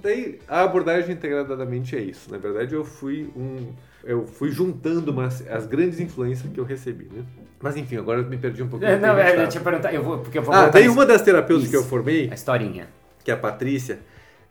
Daí 0.02 0.40
a 0.48 0.64
abordagem 0.64 1.14
integradamente 1.14 1.96
é 1.96 2.02
isso. 2.02 2.32
Na 2.32 2.38
verdade 2.38 2.74
eu 2.74 2.86
fui 2.86 3.30
um 3.36 3.74
eu 4.04 4.26
fui 4.26 4.50
juntando 4.52 5.12
umas, 5.12 5.46
as 5.48 5.66
grandes 5.66 6.00
influências 6.00 6.52
que 6.52 6.60
eu 6.60 6.64
recebi, 6.64 7.06
né? 7.12 7.24
Mas 7.62 7.78
enfim, 7.78 7.98
agora 7.98 8.22
eu 8.22 8.26
me 8.28 8.38
perdi 8.38 8.64
um 8.64 8.68
pouquinho. 8.68 8.92
É, 8.92 9.00
não, 9.00 9.18
é, 9.18 9.32
eu 9.32 9.36
tava. 9.36 9.48
te 9.48 9.60
perguntar, 9.60 9.94
eu 9.94 10.04
vou, 10.04 10.18
porque 10.20 10.38
eu 10.38 10.42
vou 10.44 10.54
Ah, 10.54 10.68
daí 10.70 10.88
uma 10.90 11.06
das 11.06 11.22
terapeutas 11.22 11.68
que 11.70 11.76
eu 11.76 11.82
Isso. 11.82 11.90
formei, 11.90 12.30
A 12.32 12.34
historinha. 12.34 12.88
que 13.24 13.30
é 13.30 13.34
a 13.34 13.38
Patrícia, 13.38 14.00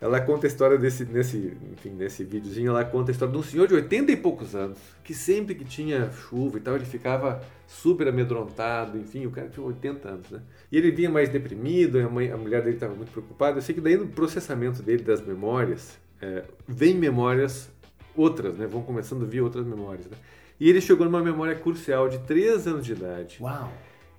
ela 0.01 0.21
conta 0.21 0.47
a 0.47 0.49
história 0.49 0.79
desse, 0.79 1.05
nesse, 1.05 1.53
enfim, 1.73 1.91
nesse 1.91 2.25
videozinho, 2.25 2.71
ela 2.71 2.85
conta 2.85 3.11
a 3.11 3.13
história 3.13 3.33
de 3.33 3.39
um 3.39 3.43
senhor 3.43 3.67
de 3.67 3.75
80 3.75 4.13
e 4.13 4.17
poucos 4.17 4.55
anos, 4.55 4.79
que 5.05 5.13
sempre 5.13 5.55
que 5.55 5.65
tinha 5.65 6.11
chuva 6.13 6.57
e 6.57 6.61
tal, 6.61 6.77
ele 6.77 6.87
ficava 6.87 7.43
super 7.67 8.09
amedrontado, 8.09 8.97
enfim, 8.97 9.27
o 9.27 9.31
cara 9.31 9.49
tinha 9.49 9.67
80 9.67 10.09
anos, 10.09 10.31
né? 10.31 10.41
E 10.73 10.79
ele 10.79 10.91
vinha 10.91 11.11
mais 11.11 11.29
deprimido, 11.29 11.99
a, 11.99 12.09
mãe, 12.09 12.31
a 12.31 12.37
mulher 12.37 12.63
dele 12.63 12.77
estava 12.77 12.95
muito 12.95 13.11
preocupada. 13.11 13.59
Eu 13.59 13.63
sei 13.63 13.75
que 13.75 13.81
daí 13.81 13.97
no 13.97 14.07
processamento 14.07 14.83
dele 14.83 15.03
das 15.03 15.21
memórias, 15.21 15.99
é, 16.23 16.45
vem 16.67 16.95
memórias 16.95 17.69
outras, 18.17 18.57
né? 18.57 18.67
Vão 18.67 18.83
começando 18.83 19.23
a 19.23 19.27
vir 19.27 19.41
outras 19.41 19.67
memórias, 19.67 20.07
né? 20.07 20.17
E 20.59 20.69
ele 20.69 20.81
chegou 20.81 21.07
numa 21.07 21.23
memória 21.23 21.55
crucial 21.55 22.09
de 22.09 22.19
3 22.19 22.67
anos 22.67 22.85
de 22.85 22.93
idade 22.93 23.39
Uau. 23.41 23.73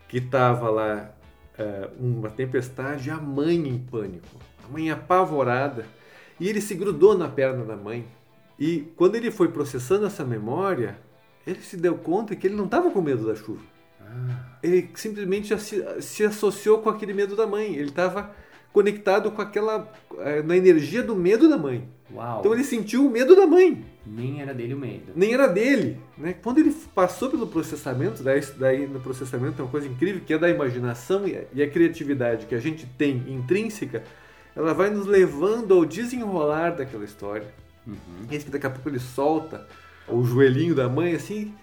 que 0.07 0.17
estava 0.17 0.69
lá 0.69 1.11
é, 1.57 1.89
uma 1.99 2.29
tempestade, 2.29 3.11
a 3.11 3.17
mãe 3.17 3.55
em 3.55 3.77
pânico, 3.77 4.39
a 4.67 4.71
mãe 4.71 4.89
apavorada, 4.89 5.85
e 6.39 6.49
ele 6.49 6.59
se 6.59 6.73
grudou 6.73 7.15
na 7.15 7.27
perna 7.27 7.63
da 7.63 7.75
mãe. 7.75 8.05
E 8.59 8.91
quando 8.95 9.15
ele 9.15 9.29
foi 9.29 9.49
processando 9.49 10.05
essa 10.05 10.23
memória, 10.23 10.97
ele 11.45 11.61
se 11.61 11.77
deu 11.77 11.95
conta 11.95 12.35
que 12.35 12.47
ele 12.47 12.55
não 12.55 12.65
estava 12.65 12.89
com 12.89 13.01
medo 13.01 13.25
da 13.25 13.35
chuva. 13.35 13.61
Ele 14.61 14.89
simplesmente 14.95 15.57
se, 15.59 16.01
se 16.01 16.23
associou 16.23 16.79
com 16.79 16.89
aquele 16.89 17.13
medo 17.13 17.35
da 17.35 17.47
mãe. 17.47 17.75
Ele 17.75 17.89
estava 17.89 18.31
conectado 18.73 19.31
com 19.31 19.41
aquela 19.41 19.91
é, 20.19 20.41
na 20.41 20.55
energia 20.55 21.03
do 21.03 21.15
medo 21.15 21.49
da 21.49 21.57
mãe. 21.57 21.87
Uau. 22.13 22.39
Então 22.39 22.53
ele 22.53 22.63
sentiu 22.63 23.05
o 23.05 23.09
medo 23.09 23.35
da 23.35 23.47
mãe 23.47 23.85
Nem 24.05 24.41
era 24.41 24.53
dele 24.53 24.73
o 24.73 24.77
medo. 24.77 25.13
nem 25.15 25.33
era 25.33 25.47
dele. 25.47 25.97
Né? 26.17 26.35
Quando 26.41 26.59
ele 26.59 26.75
passou 26.93 27.29
pelo 27.29 27.47
processamento, 27.47 28.21
daí, 28.21 28.41
daí 28.57 28.87
no 28.87 28.99
processamento 28.99 29.61
é 29.61 29.65
uma 29.65 29.71
coisa 29.71 29.87
incrível, 29.87 30.21
que 30.25 30.33
é 30.33 30.37
da 30.37 30.49
imaginação 30.49 31.27
e 31.27 31.37
a, 31.37 31.43
e 31.53 31.63
a 31.63 31.69
criatividade 31.69 32.45
que 32.45 32.55
a 32.55 32.59
gente 32.59 32.85
tem 32.97 33.23
intrínseca, 33.27 34.03
ela 34.55 34.73
vai 34.73 34.89
nos 34.89 35.05
levando 35.05 35.73
ao 35.73 35.85
desenrolar 35.85 36.71
daquela 36.71 37.05
história. 37.05 37.47
Uhum. 37.87 37.95
Esse 38.29 38.45
que 38.45 38.51
daqui 38.51 38.67
a 38.67 38.69
pouco 38.69 38.89
ele 38.89 38.99
solta 38.99 39.65
o 40.07 40.23
joelhinho 40.23 40.75
da 40.75 40.89
mãe 40.89 41.15
assim, 41.15 41.53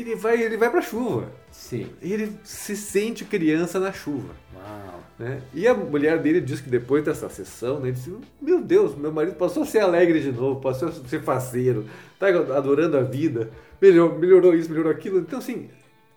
ele 0.00 0.14
vai, 0.14 0.42
ele 0.42 0.56
vai 0.56 0.70
pra 0.70 0.80
chuva. 0.80 1.30
Sim. 1.50 1.88
E 2.00 2.12
ele 2.12 2.32
se 2.44 2.76
sente 2.76 3.24
criança 3.24 3.78
na 3.78 3.92
chuva. 3.92 4.34
Uau. 4.54 5.00
Né? 5.18 5.42
E 5.52 5.66
a 5.68 5.74
mulher 5.74 6.18
dele 6.18 6.40
diz 6.40 6.60
que 6.60 6.70
depois 6.70 7.04
dessa 7.04 7.28
sessão, 7.28 7.78
né, 7.80 7.88
ele 7.88 7.96
disse: 7.96 8.14
Meu 8.40 8.62
Deus, 8.62 8.96
meu 8.96 9.12
marido 9.12 9.36
passou 9.36 9.64
a 9.64 9.66
ser 9.66 9.80
alegre 9.80 10.20
de 10.20 10.32
novo, 10.32 10.60
passou 10.60 10.88
a 10.88 10.92
ser 10.92 11.22
faceiro, 11.22 11.84
tá 12.18 12.28
adorando 12.28 12.96
a 12.96 13.02
vida, 13.02 13.50
melhorou, 13.80 14.18
melhorou 14.18 14.54
isso, 14.54 14.70
melhorou 14.70 14.90
aquilo. 14.90 15.18
Então, 15.18 15.38
assim, 15.38 15.68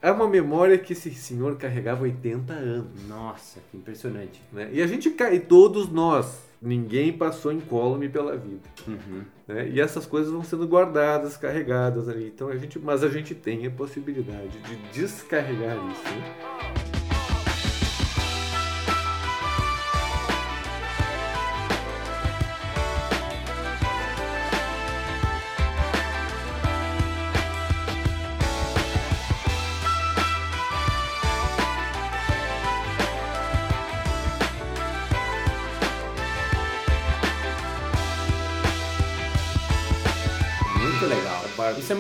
é 0.04 0.12
uma 0.12 0.28
memória 0.28 0.78
que 0.78 0.92
esse 0.92 1.10
senhor 1.16 1.56
carregava 1.56 2.04
80 2.04 2.52
anos. 2.52 3.08
Nossa, 3.08 3.62
que 3.72 3.78
impressionante. 3.78 4.44
Né? 4.52 4.70
E 4.74 4.82
a 4.82 4.86
gente 4.86 5.10
cai, 5.12 5.40
todos 5.40 5.90
nós, 5.90 6.40
ninguém 6.62 7.14
passou 7.14 7.54
incólume 7.54 8.10
pela 8.10 8.36
vida. 8.36 8.68
Uhum. 8.86 9.22
Né? 9.48 9.70
E 9.70 9.80
essas 9.80 10.06
coisas 10.06 10.30
vão 10.30 10.44
sendo 10.44 10.68
guardadas, 10.68 11.38
carregadas 11.38 12.10
ali. 12.10 12.28
Então 12.28 12.50
a 12.50 12.58
gente, 12.58 12.78
mas 12.78 13.02
a 13.02 13.08
gente 13.08 13.34
tem 13.34 13.66
a 13.66 13.72
possibilidade 13.72 14.60
de 14.60 14.76
descarregar 14.92 15.78
isso. 15.90 16.04
Né? 16.04 16.83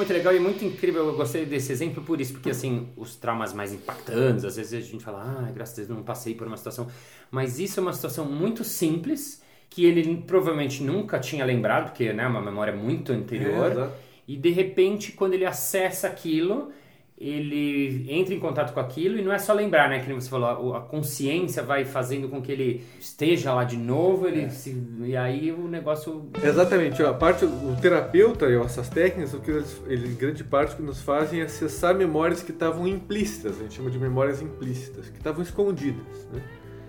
Muito 0.03 0.13
legal 0.13 0.35
e 0.35 0.39
muito 0.39 0.65
incrível. 0.65 1.07
Eu 1.07 1.15
gostei 1.15 1.45
desse 1.45 1.71
exemplo 1.71 2.03
por 2.03 2.19
isso, 2.19 2.33
porque 2.33 2.49
assim, 2.49 2.89
os 2.97 3.15
traumas 3.15 3.53
mais 3.53 3.73
impactantes, 3.73 4.43
às 4.43 4.57
vezes 4.57 4.73
a 4.73 4.81
gente 4.81 5.03
fala, 5.03 5.21
ah, 5.21 5.51
graças 5.51 5.73
a 5.75 5.77
Deus 5.77 5.89
não 5.89 6.03
passei 6.03 6.35
por 6.35 6.45
uma 6.45 6.57
situação. 6.57 6.87
Mas 7.31 7.59
isso 7.59 7.79
é 7.79 7.83
uma 7.83 7.93
situação 7.93 8.25
muito 8.25 8.63
simples, 8.63 9.41
que 9.69 9.85
ele 9.85 10.23
provavelmente 10.27 10.83
nunca 10.83 11.19
tinha 11.19 11.45
lembrado, 11.45 11.85
porque 11.85 12.11
né, 12.11 12.23
é 12.23 12.27
uma 12.27 12.41
memória 12.41 12.75
muito 12.75 13.13
anterior. 13.13 13.71
É, 13.71 13.89
e 14.27 14.35
de 14.35 14.49
repente, 14.49 15.13
quando 15.13 15.33
ele 15.33 15.45
acessa 15.45 16.07
aquilo, 16.07 16.71
ele 17.17 18.05
entra 18.09 18.33
em 18.33 18.39
contato 18.39 18.73
com 18.73 18.79
aquilo 18.79 19.17
e 19.17 19.21
não 19.23 19.31
é 19.31 19.37
só 19.37 19.53
lembrar, 19.53 19.89
né? 19.89 19.99
Que 19.99 20.07
nem 20.09 20.19
você 20.19 20.29
falou, 20.29 20.73
a 20.73 20.77
a 20.77 20.81
consciência 20.81 21.63
vai 21.63 21.85
fazendo 21.85 22.27
com 22.27 22.41
que 22.41 22.51
ele 22.51 22.83
esteja 22.99 23.53
lá 23.53 23.63
de 23.63 23.77
novo, 23.77 24.27
É. 24.27 24.31
ele 24.31 24.49
se- 24.49 24.75
e 25.03 25.15
aí 25.15 25.51
o 25.51 25.67
negócio 25.67 26.29
Exatamente, 26.43 27.01
a 27.03 27.13
parte 27.13 27.45
o 27.45 27.75
terapeuta 27.81 28.47
e 28.47 28.55
essas 28.57 28.89
técnicas, 28.89 29.33
o 29.33 29.39
que 29.39 29.51
eles, 29.51 29.81
eles, 29.87 30.11
em 30.11 30.15
grande 30.15 30.43
parte 30.43 30.73
o 30.73 30.77
que 30.77 30.81
nos 30.83 31.01
fazem 31.01 31.39
é 31.41 31.43
acessar 31.43 31.95
memórias 31.95 32.41
que 32.43 32.51
estavam 32.51 32.87
implícitas, 32.87 33.59
a 33.59 33.63
gente 33.63 33.75
chama 33.75 33.89
de 33.91 33.99
memórias 33.99 34.41
implícitas, 34.41 35.09
que 35.09 35.17
estavam 35.17 35.41
escondidas, 35.43 36.27
né? 36.33 36.41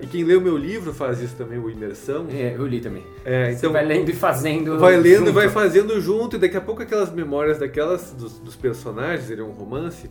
E 0.05 0.07
quem 0.07 0.23
lê 0.23 0.37
o 0.37 0.41
meu 0.41 0.57
livro 0.57 0.93
faz 0.93 1.21
isso 1.23 1.35
também, 1.35 1.59
o 1.59 1.71
Imersão. 1.71 2.27
É, 2.31 2.55
eu 2.59 2.67
li 2.67 2.79
também. 2.81 3.03
É, 3.25 3.47
Você 3.51 3.57
então 3.57 3.73
vai 3.73 3.85
lendo 3.87 4.11
e 4.11 4.13
fazendo. 4.13 4.79
vai 4.79 4.97
lendo 4.97 5.07
e 5.07 5.17
junto. 5.19 5.33
vai 5.33 5.49
fazendo 5.49 5.99
junto, 6.01 6.37
e 6.37 6.39
daqui 6.39 6.57
a 6.57 6.61
pouco 6.61 6.83
aquelas 6.83 7.11
memórias 7.11 7.59
daquelas 7.59 8.13
dos, 8.13 8.39
dos 8.39 8.55
personagens, 8.55 9.31
ele 9.31 9.41
é 9.41 9.45
um 9.45 9.53
romance, 9.53 10.11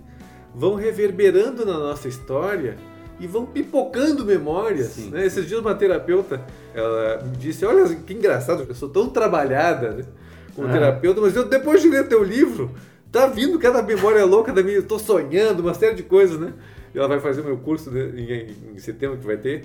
vão 0.56 0.74
reverberando 0.74 1.64
na 1.66 1.78
nossa 1.78 2.08
história 2.08 2.76
e 3.20 3.28
vão 3.28 3.46
pipocando 3.46 4.26
memórias. 4.26 4.88
Sim, 4.88 5.12
né? 5.12 5.26
Esses 5.28 5.48
dias 5.48 5.60
uma 5.60 5.76
terapeuta 5.76 6.42
ela 6.74 7.22
me 7.24 7.38
disse, 7.38 7.64
olha 7.64 7.88
que 7.96 8.14
engraçado, 8.14 8.66
eu 8.68 8.74
sou 8.74 8.90
tão 8.90 9.08
trabalhada 9.10 9.92
né, 9.92 10.06
como 10.56 10.68
Ah. 10.68 10.72
terapeuta, 10.72 11.22
mas 11.22 11.36
eu, 11.36 11.48
depois 11.48 11.84
de 11.84 11.90
ler 11.90 12.08
teu 12.08 12.24
livro, 12.24 12.72
tá 13.12 13.28
vindo 13.28 13.60
cada 13.60 13.84
memória 13.84 14.26
louca 14.26 14.52
da 14.52 14.64
minha, 14.64 14.78
eu 14.78 14.84
tô 14.88 14.98
sonhando, 14.98 15.60
uma 15.62 15.76
série 15.76 15.94
de 15.94 16.02
coisas, 16.04 16.40
né? 16.40 16.52
E 16.96 16.98
ela 16.98 17.08
vai 17.08 17.20
fazer 17.20 17.42
o 17.42 17.44
meu 17.46 17.58
curso 17.58 17.92
né, 17.92 18.10
em, 18.16 18.74
em 18.76 18.78
setembro 18.80 19.18
que 19.18 19.26
vai 19.26 19.38
ter. 19.38 19.64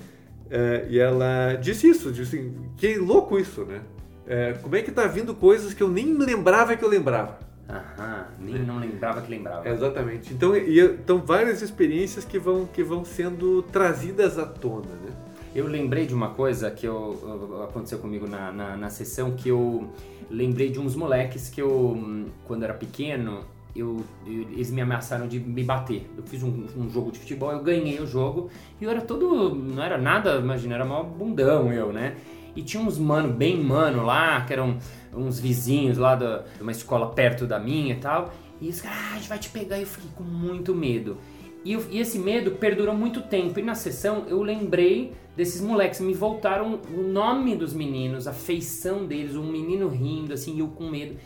É, 0.50 0.86
e 0.88 0.98
ela 0.98 1.54
disse 1.54 1.88
isso, 1.88 2.10
disse 2.10 2.36
assim, 2.36 2.54
que 2.76 2.96
louco 2.96 3.38
isso, 3.38 3.64
né? 3.64 3.82
É, 4.26 4.52
como 4.62 4.76
é 4.76 4.82
que 4.82 4.90
tá 4.92 5.06
vindo 5.06 5.34
coisas 5.34 5.72
que 5.74 5.82
eu 5.82 5.88
nem 5.88 6.14
lembrava 6.14 6.76
que 6.76 6.84
eu 6.84 6.88
lembrava? 6.88 7.38
Aham, 7.68 8.26
nem 8.40 8.58
não 8.58 8.78
lembrava 8.78 9.20
que 9.20 9.30
lembrava. 9.30 9.68
Exatamente. 9.68 10.32
Então, 10.32 10.56
e, 10.56 10.80
então 10.80 11.18
várias 11.18 11.60
experiências 11.60 12.24
que 12.24 12.38
vão, 12.38 12.66
que 12.66 12.82
vão 12.82 13.04
sendo 13.04 13.62
trazidas 13.62 14.38
à 14.38 14.46
tona, 14.46 14.86
né? 15.04 15.12
Eu 15.54 15.66
lembrei 15.66 16.06
de 16.06 16.14
uma 16.14 16.30
coisa 16.30 16.70
que 16.70 16.86
eu, 16.86 17.18
eu- 17.22 17.62
aconteceu 17.62 17.98
comigo 17.98 18.26
na, 18.26 18.52
na, 18.52 18.76
na 18.76 18.90
sessão, 18.90 19.32
que 19.32 19.48
eu 19.48 19.90
lembrei 20.30 20.70
de 20.70 20.78
uns 20.78 20.94
moleques 20.94 21.48
que 21.48 21.60
eu, 21.60 21.70
hum, 21.70 22.26
quando 22.46 22.62
era 22.64 22.74
pequeno, 22.74 23.40
eu, 23.74 24.04
eles 24.26 24.70
me 24.70 24.80
ameaçaram 24.80 25.28
de 25.28 25.38
me 25.38 25.62
bater. 25.62 26.08
Eu 26.16 26.22
fiz 26.24 26.42
um, 26.42 26.66
um 26.76 26.88
jogo 26.90 27.12
de 27.12 27.18
futebol, 27.18 27.52
eu 27.52 27.62
ganhei 27.62 28.00
o 28.00 28.06
jogo, 28.06 28.50
e 28.80 28.84
eu 28.84 28.90
era 28.90 29.00
todo, 29.00 29.54
não 29.54 29.82
era 29.82 29.96
nada, 29.98 30.36
imagina, 30.36 30.74
era 30.74 30.84
mó 30.84 31.02
bundão 31.02 31.72
eu, 31.72 31.92
né? 31.92 32.16
E 32.56 32.62
tinha 32.62 32.82
uns 32.82 32.98
mano, 32.98 33.32
bem 33.32 33.56
mano 33.62 34.04
lá, 34.04 34.40
que 34.40 34.52
eram 34.52 34.78
uns 35.14 35.38
vizinhos 35.38 35.96
lá 35.96 36.16
da, 36.16 36.38
de 36.56 36.62
uma 36.62 36.72
escola 36.72 37.08
perto 37.12 37.46
da 37.46 37.58
minha 37.58 37.94
e 37.94 37.98
tal. 37.98 38.32
E 38.60 38.66
eles, 38.66 38.82
ah, 38.84 39.12
a 39.14 39.16
gente 39.16 39.28
vai 39.28 39.38
te 39.38 39.48
pegar. 39.50 39.78
E 39.78 39.82
eu 39.82 39.86
fiquei 39.86 40.10
com 40.16 40.24
muito 40.24 40.74
medo. 40.74 41.18
E, 41.64 41.72
eu- 41.74 41.84
e 41.90 42.00
esse 42.00 42.18
medo 42.18 42.52
perdurou 42.52 42.96
muito 42.96 43.20
tempo. 43.22 43.60
E 43.60 43.62
na 43.62 43.76
sessão 43.76 44.24
eu 44.26 44.42
lembrei 44.42 45.12
desses 45.36 45.60
moleques. 45.60 46.00
Me 46.00 46.14
voltaram 46.14 46.80
o 46.92 47.02
nome 47.02 47.54
dos 47.54 47.72
meninos, 47.72 48.26
a 48.26 48.32
feição 48.32 49.06
deles, 49.06 49.36
um 49.36 49.44
menino 49.44 49.86
rindo, 49.88 50.32
assim, 50.32 50.58
eu 50.58 50.66
com 50.68 50.88
medo. 50.88 51.16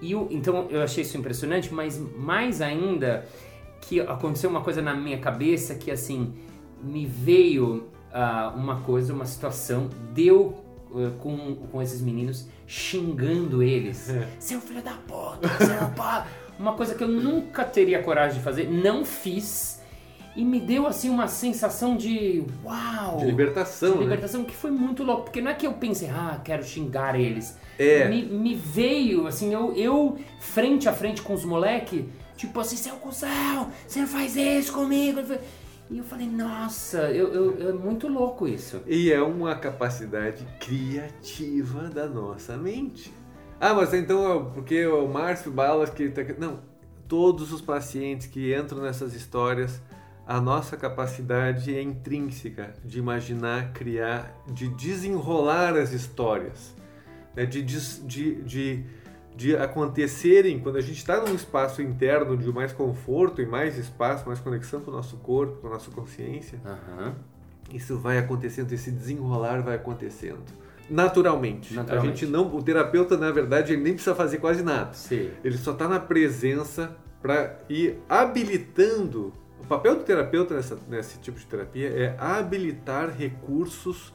E 0.00 0.12
eu, 0.12 0.28
então 0.30 0.68
eu 0.70 0.82
achei 0.82 1.02
isso 1.02 1.16
impressionante, 1.16 1.72
mas 1.72 1.98
mais 2.16 2.60
ainda 2.60 3.26
que 3.80 4.00
aconteceu 4.00 4.48
uma 4.48 4.60
coisa 4.60 4.80
na 4.80 4.94
minha 4.94 5.18
cabeça 5.18 5.74
que 5.74 5.90
assim 5.90 6.34
me 6.82 7.06
veio 7.06 7.88
ah, 8.12 8.52
uma 8.56 8.80
coisa, 8.80 9.12
uma 9.12 9.26
situação, 9.26 9.88
deu 10.12 10.62
ah, 10.94 11.10
com, 11.18 11.56
com 11.56 11.82
esses 11.82 12.00
meninos 12.00 12.48
xingando 12.66 13.62
eles. 13.62 14.08
É. 14.10 14.28
Seu 14.38 14.60
filho 14.60 14.82
da 14.82 14.92
puta, 14.92 15.48
seu 15.58 15.88
pá. 15.96 16.26
uma 16.58 16.74
coisa 16.74 16.94
que 16.94 17.02
eu 17.02 17.08
nunca 17.08 17.64
teria 17.64 18.02
coragem 18.02 18.38
de 18.38 18.44
fazer, 18.44 18.70
não 18.70 19.04
fiz 19.04 19.79
e 20.36 20.44
me 20.44 20.60
deu 20.60 20.86
assim 20.86 21.10
uma 21.10 21.26
sensação 21.28 21.96
de 21.96 22.44
uau, 22.64 23.18
De 23.18 23.26
libertação, 23.26 23.92
de 23.92 23.98
né? 23.98 24.02
libertação 24.04 24.44
que 24.44 24.54
foi 24.54 24.70
muito 24.70 25.02
louco, 25.02 25.24
porque 25.24 25.40
não 25.40 25.50
é 25.50 25.54
que 25.54 25.66
eu 25.66 25.72
pensei, 25.74 26.08
ah, 26.08 26.40
quero 26.44 26.62
xingar 26.64 27.18
eles. 27.18 27.56
É. 27.78 28.08
Me, 28.08 28.22
me 28.24 28.54
veio, 28.54 29.26
assim, 29.26 29.52
eu, 29.52 29.72
eu 29.74 30.18
frente 30.40 30.88
a 30.88 30.92
frente 30.92 31.20
com 31.22 31.32
os 31.34 31.44
moleque, 31.44 32.08
tipo 32.36 32.58
assim, 32.60 32.76
seu 32.76 32.94
cuzão, 32.96 33.70
você 33.86 34.00
não 34.00 34.06
faz 34.06 34.36
isso 34.36 34.72
comigo. 34.72 35.20
E 35.90 35.98
eu 35.98 36.04
falei, 36.04 36.28
nossa, 36.28 36.98
eu, 37.10 37.32
eu- 37.34 37.68
é 37.70 37.72
muito 37.72 38.06
louco 38.06 38.46
isso. 38.46 38.80
E 38.86 39.10
é 39.10 39.20
uma 39.20 39.56
capacidade 39.56 40.46
criativa 40.60 41.88
da 41.88 42.06
nossa 42.06 42.56
mente. 42.56 43.12
Ah, 43.60 43.74
mas 43.74 43.92
então 43.92 44.32
é 44.48 44.52
porque 44.54 44.86
o 44.86 45.08
Márcio 45.08 45.50
Balas 45.50 45.90
que 45.90 46.08
tá... 46.08 46.22
não, 46.38 46.60
todos 47.08 47.52
os 47.52 47.60
pacientes 47.60 48.26
que 48.26 48.54
entram 48.56 48.80
nessas 48.82 49.14
histórias, 49.14 49.80
a 50.30 50.40
nossa 50.40 50.76
capacidade 50.76 51.74
é 51.74 51.82
intrínseca 51.82 52.72
de 52.84 53.00
imaginar, 53.00 53.72
criar, 53.72 54.32
de 54.46 54.68
desenrolar 54.68 55.76
as 55.76 55.92
histórias, 55.92 56.72
né? 57.34 57.44
de, 57.44 57.60
de, 57.60 58.40
de, 58.42 58.84
de 59.34 59.56
acontecerem 59.56 60.60
quando 60.60 60.76
a 60.76 60.80
gente 60.80 60.98
está 60.98 61.20
num 61.20 61.34
espaço 61.34 61.82
interno 61.82 62.36
de 62.36 62.48
mais 62.52 62.72
conforto 62.72 63.42
e 63.42 63.46
mais 63.46 63.76
espaço, 63.76 64.24
mais 64.24 64.38
conexão 64.38 64.80
com 64.80 64.92
o 64.92 64.94
nosso 64.94 65.16
corpo, 65.16 65.62
com 65.62 65.66
a 65.66 65.70
nossa 65.70 65.90
consciência. 65.90 66.60
Aham. 66.64 67.16
Isso 67.74 67.98
vai 67.98 68.16
acontecendo, 68.16 68.72
esse 68.72 68.92
desenrolar 68.92 69.62
vai 69.62 69.74
acontecendo. 69.74 70.44
Naturalmente. 70.88 71.74
Naturalmente. 71.74 72.06
A 72.06 72.16
gente 72.16 72.26
não, 72.30 72.54
o 72.54 72.62
terapeuta, 72.62 73.16
na 73.16 73.32
verdade, 73.32 73.72
ele 73.72 73.82
nem 73.82 73.94
precisa 73.94 74.14
fazer 74.14 74.38
quase 74.38 74.62
nada. 74.62 74.92
Sim. 74.92 75.28
Ele 75.42 75.58
só 75.58 75.72
está 75.72 75.88
na 75.88 75.98
presença 75.98 76.96
para 77.20 77.58
ir 77.68 77.98
habilitando. 78.08 79.32
O 79.62 79.66
papel 79.66 79.96
do 79.96 80.02
terapeuta 80.02 80.54
nessa, 80.54 80.78
nesse 80.88 81.18
tipo 81.18 81.38
de 81.38 81.46
terapia 81.46 81.88
é 81.88 82.16
habilitar 82.18 83.10
recursos 83.16 84.12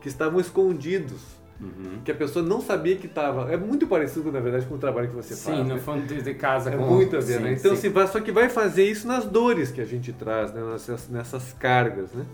que 0.00 0.08
estavam 0.08 0.40
escondidos, 0.40 1.36
Uhum. 1.58 2.00
que 2.04 2.10
a 2.10 2.14
pessoa 2.14 2.44
não 2.44 2.60
sabia 2.60 2.96
que 2.96 3.06
estava. 3.06 3.50
É 3.50 3.56
muito 3.56 3.86
parecido, 3.86 4.30
na 4.30 4.40
verdade, 4.40 4.66
com 4.66 4.74
o 4.74 4.78
trabalho 4.78 5.08
que 5.08 5.14
você 5.16 5.34
Sim, 5.34 5.44
faz. 5.52 5.58
no 5.66 5.74
né? 5.76 5.80
fundo 5.80 6.06
de 6.22 6.34
casa 6.34 6.70
É 6.70 6.76
com... 6.76 6.84
muito 6.84 7.16
a 7.16 7.20
ver, 7.20 7.38
sim, 7.38 7.42
né? 7.42 7.52
Então, 7.54 7.74
sim. 7.74 7.88
vai, 7.88 8.06
só 8.06 8.20
que 8.20 8.30
vai 8.30 8.50
fazer 8.50 8.84
isso 8.84 9.08
nas 9.08 9.24
dores 9.24 9.70
que 9.70 9.80
a 9.80 9.84
gente 9.86 10.12
traz, 10.12 10.52
né? 10.52 10.62
nessas, 10.62 11.08
nessas 11.08 11.54
cargas, 11.54 12.12
né? 12.12 12.26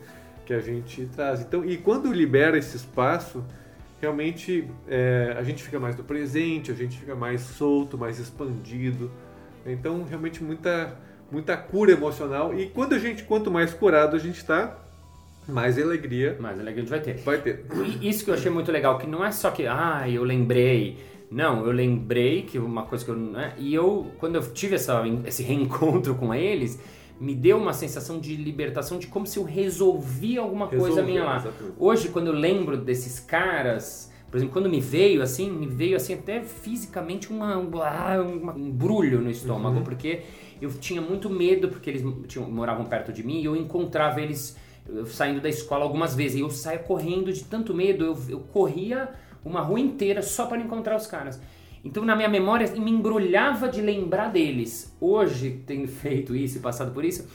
Que 0.45 0.53
a 0.53 0.61
gente 0.61 1.09
traz. 1.15 1.41
Então, 1.41 1.65
e 1.65 1.77
quando 1.77 2.13
libera 2.13 2.59
esse 2.59 2.77
espaço, 2.77 3.45
realmente 4.01 4.69
é, 4.89 5.37
a 5.39 5.43
gente 5.45 5.63
fica 5.63 5.79
mais 5.79 5.95
no 5.97 6.03
presente, 6.03 6.73
a 6.73 6.75
gente 6.75 6.99
fica 6.99 7.15
mais 7.15 7.43
solto, 7.43 7.97
mais 7.97 8.19
expandido. 8.19 9.09
Então, 9.65 10.03
realmente 10.03 10.43
muita, 10.43 10.97
muita 11.33 11.57
cura 11.57 11.91
emocional. 11.93 12.57
E 12.59 12.67
quando 12.67 12.95
a 12.95 12.99
gente, 12.99 13.25
quanto 13.25 13.51
mais 13.51 13.73
curado 13.75 14.15
a 14.15 14.19
gente 14.19 14.37
está, 14.37 14.79
mais 15.49 15.77
alegria 15.79 16.37
Mas 16.39 16.61
é 16.61 16.63
legal, 16.63 16.77
a 16.77 16.81
gente 16.81 16.91
vai 16.91 17.01
ter. 17.01 17.15
vai 17.19 17.39
ter. 17.41 17.65
E 18.01 18.09
Isso 18.09 18.25
que 18.25 18.31
eu 18.31 18.35
achei 18.35 18.51
muito 18.51 18.71
legal, 18.71 18.99
que 18.99 19.07
não 19.07 19.25
é 19.25 19.33
só 19.33 19.51
que, 19.51 19.67
ah, 19.67 20.05
eu 20.09 20.23
lembrei. 20.23 20.99
Não, 21.31 21.65
eu 21.65 21.73
lembrei 21.73 22.43
que 22.43 22.59
uma 22.59 22.83
coisa 22.85 23.05
que 23.05 23.11
eu. 23.11 23.17
Né? 23.17 23.55
E 23.59 23.75
eu, 23.75 24.13
quando 24.19 24.37
eu 24.37 24.43
tive 24.53 24.75
essa, 24.77 25.03
esse 25.27 25.43
reencontro 25.43 26.15
com 26.15 26.33
eles, 26.35 26.79
me 27.19 27.35
deu 27.35 27.57
uma 27.57 27.73
sensação 27.73 28.21
de 28.21 28.37
libertação, 28.37 28.99
de 28.99 29.07
como 29.07 29.27
se 29.27 29.39
eu 29.39 29.43
resolvia 29.45 30.41
alguma 30.41 30.67
coisa 30.69 30.87
Resolveu, 30.87 31.07
minha 31.07 31.25
lá. 31.25 31.37
exatamente. 31.39 31.75
Hoje, 31.79 32.09
quando 32.11 32.27
eu 32.27 32.35
lembro 32.35 32.77
desses 32.77 33.19
caras, 33.19 34.13
por 34.31 34.37
exemplo, 34.37 34.53
quando 34.53 34.69
me 34.69 34.81
veio 34.81 35.23
assim, 35.23 35.51
me 35.51 35.67
veio 35.67 35.97
assim 35.97 36.15
até 36.15 36.43
fisicamente 36.43 37.31
uma, 37.33 37.57
uma- 37.57 38.53
um 38.55 38.59
embrulho 38.69 39.21
no 39.21 39.31
estômago, 39.31 39.79
Uhum. 39.79 39.85
porque 39.85 40.23
eu 40.63 40.71
tinha 40.73 41.01
muito 41.01 41.29
medo, 41.29 41.69
porque 41.69 41.91
eles 41.91 42.03
tinham, 42.29 42.51
moravam 42.51 42.85
perto 42.85 43.13
de 43.13 43.23
mim 43.23 43.41
e 43.41 43.45
eu 43.45 43.57
encontrava 43.57 44.21
eles 44.21 44.57
saindo 45.07 45.41
da 45.41 45.49
escola 45.49 45.85
algumas 45.85 46.15
vezes. 46.15 46.39
E 46.39 46.41
eu 46.41 46.51
saía 46.51 46.79
correndo 46.79 47.33
de 47.33 47.45
tanto 47.45 47.75
medo, 47.75 48.05
eu, 48.05 48.19
eu 48.29 48.41
corria 48.41 49.09
uma 49.45 49.61
rua 49.61 49.81
inteira 49.81 50.23
só 50.23 50.47
para 50.47 50.59
encontrar 50.59 50.97
os 50.97 51.07
caras. 51.07 51.41
Então, 51.85 52.05
na 52.05 52.15
minha 52.15 52.29
memória, 52.29 52.71
me 52.77 52.91
embrulhava 52.93 53.69
de 53.69 53.81
lembrar 53.81 54.29
deles. 54.33 54.95
Hoje, 55.01 55.63
tendo 55.67 55.89
feito 55.89 56.35
isso 56.37 56.59
e 56.59 56.61
passado 56.61 56.93
por 56.93 57.05
isso, 57.05 57.27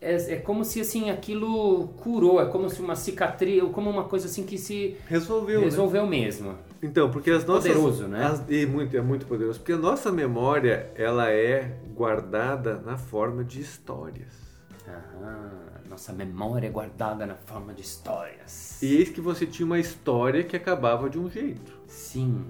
é, 0.00 0.34
é 0.34 0.36
como 0.36 0.64
se 0.66 0.80
assim 0.82 1.08
aquilo 1.08 1.88
curou, 1.96 2.40
é 2.40 2.44
como 2.46 2.68
se 2.68 2.80
uma 2.82 2.94
cicatriz, 2.94 3.62
como 3.72 3.88
uma 3.88 4.04
coisa 4.04 4.26
assim 4.26 4.44
que 4.44 4.58
se 4.58 4.96
Resolveu, 5.08 5.60
né? 5.60 5.64
resolveu 5.64 6.06
mesmo. 6.06 6.54
Então, 6.82 7.10
porque 7.10 7.30
as 7.30 7.46
nossas 7.46 7.72
Poderoso, 7.72 8.06
né? 8.06 8.22
as- 8.26 8.44
e 8.50 8.66
muito 8.66 8.94
é 8.94 9.00
muito 9.00 9.24
poderoso, 9.24 9.58
porque 9.60 9.72
a 9.72 9.78
nossa 9.78 10.12
memória 10.12 10.90
ela 10.94 11.30
é 11.30 11.72
guardada 11.96 12.80
na 12.84 12.96
forma 12.98 13.42
de 13.42 13.60
histórias. 13.60 14.46
Aham, 14.86 15.50
nossa 15.88 16.12
memória 16.12 16.68
é 16.68 16.70
guardada 16.70 17.26
na 17.26 17.34
forma 17.34 17.72
de 17.72 17.82
histórias. 17.82 18.80
E 18.82 18.94
eis 18.96 19.08
que 19.08 19.20
você 19.20 19.46
tinha 19.46 19.66
uma 19.66 19.78
história 19.78 20.44
que 20.44 20.54
acabava 20.56 21.08
de 21.10 21.18
um 21.18 21.28
jeito. 21.28 21.72
Sim, 21.88 22.44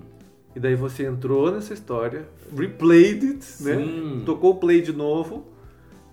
E 0.54 0.60
daí 0.60 0.74
você 0.74 1.06
entrou 1.06 1.50
nessa 1.52 1.72
história, 1.74 2.26
replayed 2.56 3.24
it, 3.26 3.44
Sim. 3.44 4.18
né? 4.18 4.22
Tocou 4.24 4.52
o 4.52 4.56
play 4.56 4.80
de 4.82 4.92
novo. 4.92 5.46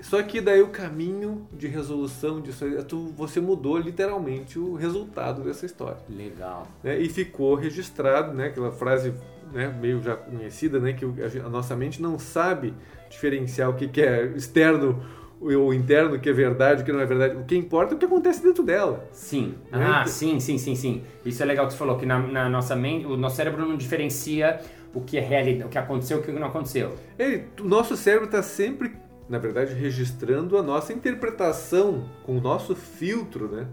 Só 0.02 0.22
que 0.22 0.41
daí 0.41 0.62
o 0.62 0.67
caminho 0.67 1.48
de 1.54 1.65
resolução 1.67 2.41
disso, 2.41 2.65
aí, 2.65 2.84
tu, 2.84 3.08
você 3.15 3.39
mudou 3.39 3.78
literalmente 3.78 4.60
o 4.60 4.76
resultado 4.76 5.41
dessa 5.43 5.65
história. 5.65 5.98
legal. 6.10 6.67
né, 6.84 7.00
e 7.00 7.08
ficou 7.08 7.56
registrado, 7.56 8.34
né, 8.34 8.48
aquela 8.48 8.72
frase 8.72 9.13
né, 9.54 9.74
meio 9.80 10.02
já 10.02 10.16
conhecida, 10.16 10.80
né, 10.80 10.94
que 10.94 11.06
a, 11.06 11.50
nossa 11.50 11.76
mente 11.76 12.02
não 12.02 12.18
sabe 12.18 12.74
diferenciar 13.10 13.70
o 13.70 13.76
que, 13.76 13.88
que 13.88 14.02
é 14.02 14.26
externo 14.36 15.02
ou 15.39 15.74
interno, 15.74 16.16
o 16.16 16.20
que 16.20 16.30
é 16.30 16.34
verdade, 16.34 16.82
o 16.82 16.86
que 16.86 16.92
não 16.92 17.02
é 17.02 17.06
verdade. 17.06 17.36
O 17.36 17.44
que 17.44 17.56
importa 17.56 17.94
é 17.94 17.96
o 17.96 18.00
que 18.00 18.06
acontece 18.06 18.42
dentro 18.42 18.63
dela. 18.63 19.06
Sim. 19.12 19.56
Né? 19.72 19.86
Ah, 19.86 20.06
sim, 20.06 20.39
sim, 20.39 20.58
sim, 20.58 20.74
sim. 20.74 21.04
Isso 21.26 21.44
é 21.44 21.46
legal 21.46 21.68
que 21.68 21.74
você 21.74 21.80
falou, 21.80 21.98
que 21.98 22.06
na, 22.06 22.18
na 22.20 22.50
nossa 22.50 22.76
mente, 22.76 23.06
o 23.06 23.18
nosso 23.18 23.36
cérebro 23.36 23.66
não 23.66 23.76
diferencia 23.76 24.62
o 24.94 25.02
que 25.02 25.18
é 25.18 25.22
realidade, 25.22 25.66
o 25.66 25.70
que 25.70 25.78
aconteceu 25.78 26.18
e 26.18 26.22
o 26.22 26.24
que 26.24 26.32
não 26.32 26.48
aconteceu. 26.48 26.96
Ele, 27.20 27.46
o 27.60 27.63
nosso 27.66 27.98
cérebro 27.98 28.26
está 28.26 28.42
sempre, 28.42 28.94
na 29.28 29.38
verdade, 29.38 29.74
registrando 29.74 30.58
a 30.58 30.63
nossa 30.63 30.94
interpretação 30.94 32.06
com 32.24 32.38
o 32.38 32.42
nosso 32.42 32.74
filtro, 32.76 33.48
né, 33.50 33.68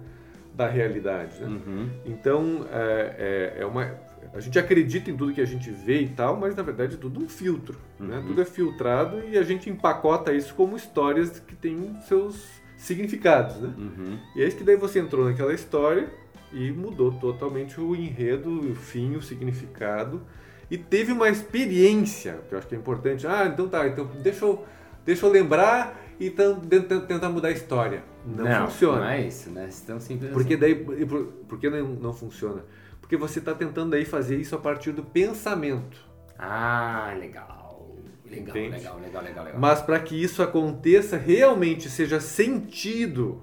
da 0.54 0.66
realidade. 0.66 1.40
Né? 1.40 1.46
Uhum. 1.46 1.88
Então, 2.04 2.66
é, 2.72 3.54
é- 3.56 3.62
é 3.62 3.66
uma. 3.66 4.09
A 4.32 4.40
gente 4.40 4.58
acredita 4.58 5.10
em 5.10 5.16
tudo 5.16 5.32
que 5.32 5.40
a 5.40 5.46
gente 5.46 5.70
vê 5.70 6.02
e 6.02 6.08
tal, 6.08 6.36
mas 6.36 6.54
na 6.54 6.62
verdade 6.62 6.94
é 6.94 6.98
tudo 6.98 7.22
um 7.22 7.28
filtro. 7.28 7.76
Né? 7.98 8.18
Uhum. 8.18 8.26
Tudo 8.26 8.42
é 8.42 8.44
filtrado 8.44 9.22
e 9.28 9.36
a 9.36 9.42
gente 9.42 9.68
empacota 9.68 10.32
isso 10.32 10.54
como 10.54 10.76
histórias 10.76 11.40
que 11.40 11.56
têm 11.56 11.96
seus 12.06 12.46
significados. 12.76 13.56
Né? 13.56 13.74
Uhum. 13.76 14.18
E 14.36 14.42
é 14.42 14.46
isso 14.46 14.56
que 14.56 14.64
daí 14.64 14.76
você 14.76 15.00
entrou 15.00 15.24
naquela 15.24 15.52
história 15.52 16.08
e 16.52 16.70
mudou 16.70 17.12
totalmente 17.12 17.80
o 17.80 17.94
enredo, 17.94 18.70
o 18.70 18.74
fim, 18.74 19.16
o 19.16 19.22
significado. 19.22 20.22
E 20.70 20.78
teve 20.78 21.10
uma 21.10 21.28
experiência, 21.28 22.38
que 22.48 22.54
eu 22.54 22.58
acho 22.58 22.68
que 22.68 22.74
é 22.76 22.78
importante. 22.78 23.26
Ah, 23.26 23.46
então 23.52 23.68
tá, 23.68 23.86
então 23.88 24.08
deixa 24.22 24.44
eu, 24.44 24.64
deixa 25.04 25.26
eu 25.26 25.30
lembrar 25.30 26.00
e 26.20 26.26
então, 26.28 26.60
tentar 27.08 27.28
mudar 27.30 27.48
a 27.48 27.52
história. 27.52 28.04
Não, 28.24 28.68
funciona. 28.68 29.00
Não 29.00 29.08
é 29.08 29.26
isso, 29.26 29.50
né? 29.50 29.68
Tão 29.86 29.98
simples 29.98 30.30
Porque 30.30 30.54
assim. 30.54 30.60
daí, 30.60 30.86
e 31.00 31.06
por, 31.06 31.24
por 31.48 31.58
que 31.58 31.68
não, 31.68 31.88
não 31.88 32.12
funciona? 32.12 32.62
Porque 33.10 33.16
você 33.16 33.40
está 33.40 33.52
tentando 33.52 33.96
aí 33.96 34.04
fazer 34.04 34.36
isso 34.36 34.54
a 34.54 34.58
partir 34.60 34.92
do 34.92 35.02
pensamento. 35.02 35.98
Ah, 36.38 37.12
legal. 37.18 37.96
Legal, 38.24 38.48
Entende? 38.56 38.76
legal, 38.76 39.00
legal, 39.00 39.22
legal, 39.24 39.44
legal. 39.46 39.60
Mas 39.60 39.82
para 39.82 39.98
que 39.98 40.14
isso 40.14 40.40
aconteça, 40.44 41.16
realmente 41.16 41.90
seja 41.90 42.20
sentido, 42.20 43.42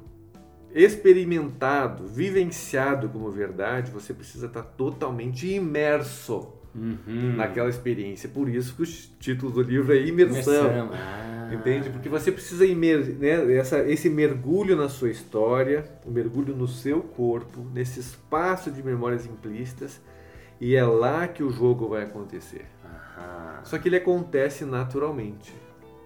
experimentado, 0.74 2.08
vivenciado 2.08 3.10
como 3.10 3.30
verdade, 3.30 3.92
você 3.92 4.14
precisa 4.14 4.46
estar 4.46 4.64
totalmente 4.64 5.46
imerso 5.54 6.54
Uhum. 6.74 7.34
naquela 7.36 7.68
experiência. 7.70 8.30
Por 8.30 8.48
isso 8.48 8.74
que 8.74 8.84
o 8.84 8.86
título 9.20 9.52
do 9.52 9.62
livro 9.64 9.92
é 9.94 9.98
Imersão. 10.00 10.72
Imersão. 10.72 10.92
Ah. 10.94 11.27
Entende? 11.54 11.90
Porque 11.90 12.10
você 12.10 12.32
precisa 12.32 12.66
imer, 12.66 13.16
né, 13.18 13.56
essa, 13.56 13.80
esse 13.90 14.10
mergulho 14.10 14.76
na 14.76 14.90
sua 14.90 15.10
história, 15.10 15.86
o 16.06 16.12
mergulho 16.12 16.56
no 16.56 16.68
seu 16.68 17.02
corpo, 17.02 17.66
nesse 17.74 18.00
espaço 18.00 18.72
de 18.72 18.84
memórias 18.84 19.26
implícitas, 19.26 20.02
e 20.60 20.76
é 20.76 20.84
lá 20.84 21.28
que 21.28 21.44
o 21.44 21.50
jogo 21.52 21.88
vai 21.90 22.04
acontecer. 22.04 22.66
Aham. 22.84 23.60
Só 23.64 23.78
que 23.78 23.88
ele 23.90 23.98
acontece 23.98 24.66
naturalmente. 24.66 25.54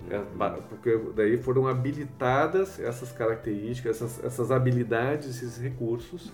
É, 0.10 0.20
ba- 0.36 0.60
porque 0.68 1.00
daí 1.16 1.38
foram 1.38 1.68
habilitadas 1.68 2.80
essas 2.80 3.12
características, 3.12 3.98
essas, 4.02 4.24
essas 4.24 4.52
habilidades, 4.52 5.30
esses 5.30 5.58
recursos. 5.58 6.32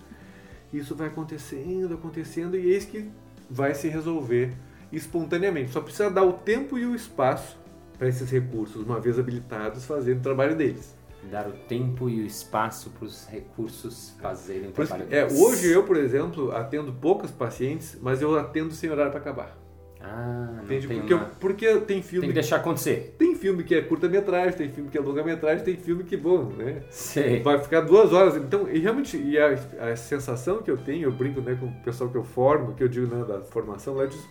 E 0.71 0.79
isso 0.79 0.95
vai 0.95 1.07
acontecendo, 1.07 1.93
acontecendo, 1.93 2.57
e 2.57 2.71
eis 2.71 2.85
que 2.85 3.09
vai 3.49 3.73
se 3.73 3.87
resolver 3.87 4.53
espontaneamente. 4.91 5.71
Só 5.71 5.81
precisa 5.81 6.09
dar 6.09 6.23
o 6.23 6.33
tempo 6.33 6.77
e 6.77 6.85
o 6.85 6.95
espaço 6.95 7.57
para 7.97 8.07
esses 8.07 8.29
recursos, 8.29 8.85
uma 8.85 8.99
vez 8.99 9.17
habilitados, 9.19 9.85
fazerem 9.85 10.19
o 10.19 10.23
trabalho 10.23 10.55
deles. 10.55 10.95
Dar 11.31 11.47
o 11.47 11.51
tempo 11.51 12.07
e 12.09 12.21
o 12.21 12.25
espaço 12.25 12.91
para 12.91 13.05
os 13.05 13.27
recursos 13.27 14.15
fazerem 14.21 14.69
o 14.69 14.71
trabalho 14.71 15.05
é, 15.09 15.25
deles. 15.25 15.39
hoje 15.41 15.71
eu, 15.71 15.83
por 15.83 15.97
exemplo, 15.97 16.51
atendo 16.55 16.93
poucas 16.93 17.31
pacientes, 17.31 17.97
mas 18.01 18.21
eu 18.21 18.37
atendo 18.37 18.73
sem 18.73 18.89
horário 18.89 19.11
para 19.11 19.19
acabar. 19.19 19.57
Ah, 19.99 20.53
não 20.57 20.63
Entende? 20.63 20.87
tem 20.87 20.99
Porque, 20.99 21.13
uma- 21.13 21.25
porque 21.39 21.75
tem 21.81 22.01
filme 22.03 22.21
Tem 22.21 22.29
que 22.29 22.33
deixar 22.35 22.57
acontecer. 22.57 23.15
Tem 23.17 23.35
filme 23.35 23.63
que 23.63 23.73
é 23.75 23.81
curta-metragem, 23.81 24.53
tem 24.55 24.69
filme 24.71 24.89
que 24.91 24.97
é 24.97 25.01
longa-metragem, 25.01 25.65
tem 25.65 25.75
filme 25.75 26.03
que, 26.03 26.15
bom, 26.15 26.45
né? 26.45 26.83
Sei. 26.91 27.41
Vai 27.41 27.59
ficar 27.59 27.81
duas 27.81 28.13
horas. 28.13 28.37
Então, 28.37 28.69
e 28.69 28.77
realmente, 28.79 29.17
e 29.17 29.37
a, 29.39 29.57
a 29.91 29.95
sensação 29.95 30.61
que 30.61 30.69
eu 30.69 30.77
tenho, 30.77 31.05
eu 31.05 31.11
brinco 31.11 31.41
né, 31.41 31.57
com 31.59 31.65
o 31.65 31.73
pessoal 31.83 32.09
que 32.11 32.15
eu 32.15 32.23
formo, 32.23 32.73
que 32.75 32.83
eu 32.83 32.87
digo 32.87 33.07
né, 33.13 33.25
da 33.25 33.41
formação, 33.41 33.95
lá 33.95 34.05
diz, 34.05 34.23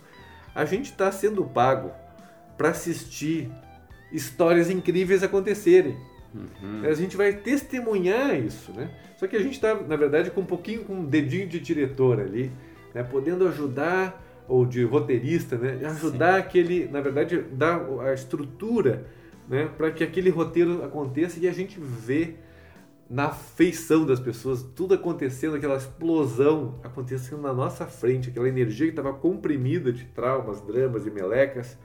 a 0.55 0.63
gente 0.65 0.85
está 0.91 1.11
sendo 1.11 1.43
pago 1.43 1.91
para 2.57 2.69
assistir 2.69 3.49
histórias 4.11 4.69
incríveis 4.69 5.23
acontecerem. 5.23 5.95
Uhum. 6.33 6.83
A 6.83 6.93
gente 6.93 7.15
vai 7.15 7.33
testemunhar 7.33 8.37
isso, 8.37 8.71
né? 8.73 8.89
Só 9.17 9.27
que 9.27 9.35
a 9.35 9.41
gente 9.41 9.53
está, 9.53 9.73
na 9.75 9.95
verdade, 9.95 10.29
com 10.31 10.41
um 10.41 10.45
pouquinho 10.45 10.83
com 10.83 10.93
um 10.93 11.05
dedinho 11.05 11.47
de 11.47 11.59
diretor 11.59 12.19
ali, 12.19 12.51
né? 12.93 13.03
podendo 13.03 13.47
ajudar, 13.47 14.23
ou 14.47 14.65
de 14.65 14.83
roteirista, 14.83 15.57
né? 15.57 15.85
Ajudar 15.85 16.35
Sim. 16.35 16.39
aquele, 16.39 16.87
na 16.87 17.01
verdade, 17.01 17.43
dar 17.51 17.81
a 18.01 18.13
estrutura 18.13 19.05
né? 19.47 19.69
para 19.77 19.91
que 19.91 20.03
aquele 20.03 20.29
roteiro 20.29 20.83
aconteça 20.83 21.39
e 21.39 21.47
a 21.47 21.51
gente 21.51 21.79
vê 21.79 22.35
na 23.09 23.29
feição 23.29 24.05
das 24.05 24.19
pessoas 24.19 24.61
tudo 24.61 24.93
acontecendo, 24.93 25.55
aquela 25.55 25.77
explosão 25.77 26.79
acontecendo 26.83 27.41
na 27.41 27.53
nossa 27.53 27.85
frente, 27.85 28.29
aquela 28.29 28.47
energia 28.47 28.87
que 28.87 28.91
estava 28.91 29.13
comprimida 29.13 29.91
de 29.91 30.05
traumas, 30.05 30.61
dramas 30.61 31.05
e 31.05 31.11
melecas, 31.11 31.77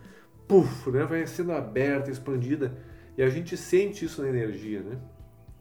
puf, 0.47 0.91
né? 0.91 1.05
vai 1.05 1.27
sendo 1.27 1.53
aberta, 1.53 2.11
expandida 2.11 2.77
e 3.17 3.23
a 3.23 3.29
gente 3.29 3.57
sente 3.57 4.05
isso 4.05 4.23
na 4.23 4.29
energia, 4.29 4.81
né? 4.81 4.99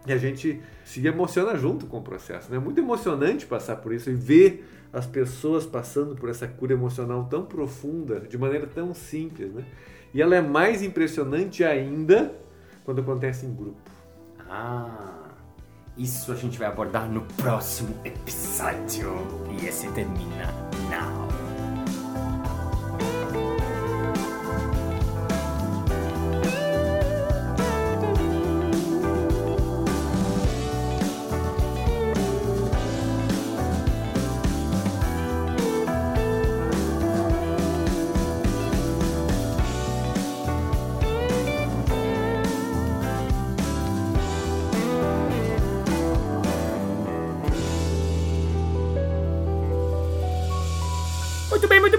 E 0.05 0.11
a 0.11 0.17
gente 0.17 0.59
se 0.83 1.05
emociona 1.05 1.55
junto 1.55 1.85
com 1.85 1.99
o 1.99 2.01
processo. 2.01 2.49
né? 2.49 2.57
É 2.57 2.59
muito 2.59 2.79
emocionante 2.79 3.45
passar 3.45 3.75
por 3.77 3.93
isso 3.93 4.09
e 4.09 4.15
ver 4.15 4.67
as 4.91 5.05
pessoas 5.05 5.65
passando 5.65 6.15
por 6.15 6.29
essa 6.29 6.47
cura 6.47 6.73
emocional 6.73 7.25
tão 7.29 7.45
profunda, 7.45 8.19
de 8.21 8.37
maneira 8.37 8.65
tão 8.65 8.93
simples. 8.93 9.53
Né? 9.53 9.63
E 10.13 10.21
ela 10.21 10.35
é 10.35 10.41
mais 10.41 10.81
impressionante 10.81 11.63
ainda 11.63 12.33
quando 12.83 13.01
acontece 13.01 13.45
em 13.45 13.53
grupo. 13.53 13.91
Ah, 14.49 15.29
isso 15.97 16.31
a 16.31 16.35
gente 16.35 16.57
vai 16.57 16.67
abordar 16.67 17.07
no 17.09 17.21
próximo 17.37 17.95
episódio. 18.03 19.13
E 19.51 19.65
esse 19.67 19.87
termina 19.91 20.47
now. 20.89 21.30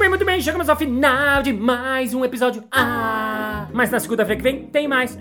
Bem, 0.02 0.08
muito 0.08 0.24
bem. 0.24 0.40
Chegamos 0.40 0.68
ao 0.68 0.74
final 0.74 1.44
de 1.44 1.52
mais 1.52 2.12
um 2.12 2.24
episódio. 2.24 2.64
Ah! 2.72 3.68
Mas 3.72 3.88
na 3.88 4.00
segunda-feira 4.00 4.36
que 4.36 4.42
vem 4.42 4.64
tem 4.64 4.88
mais. 4.88 5.16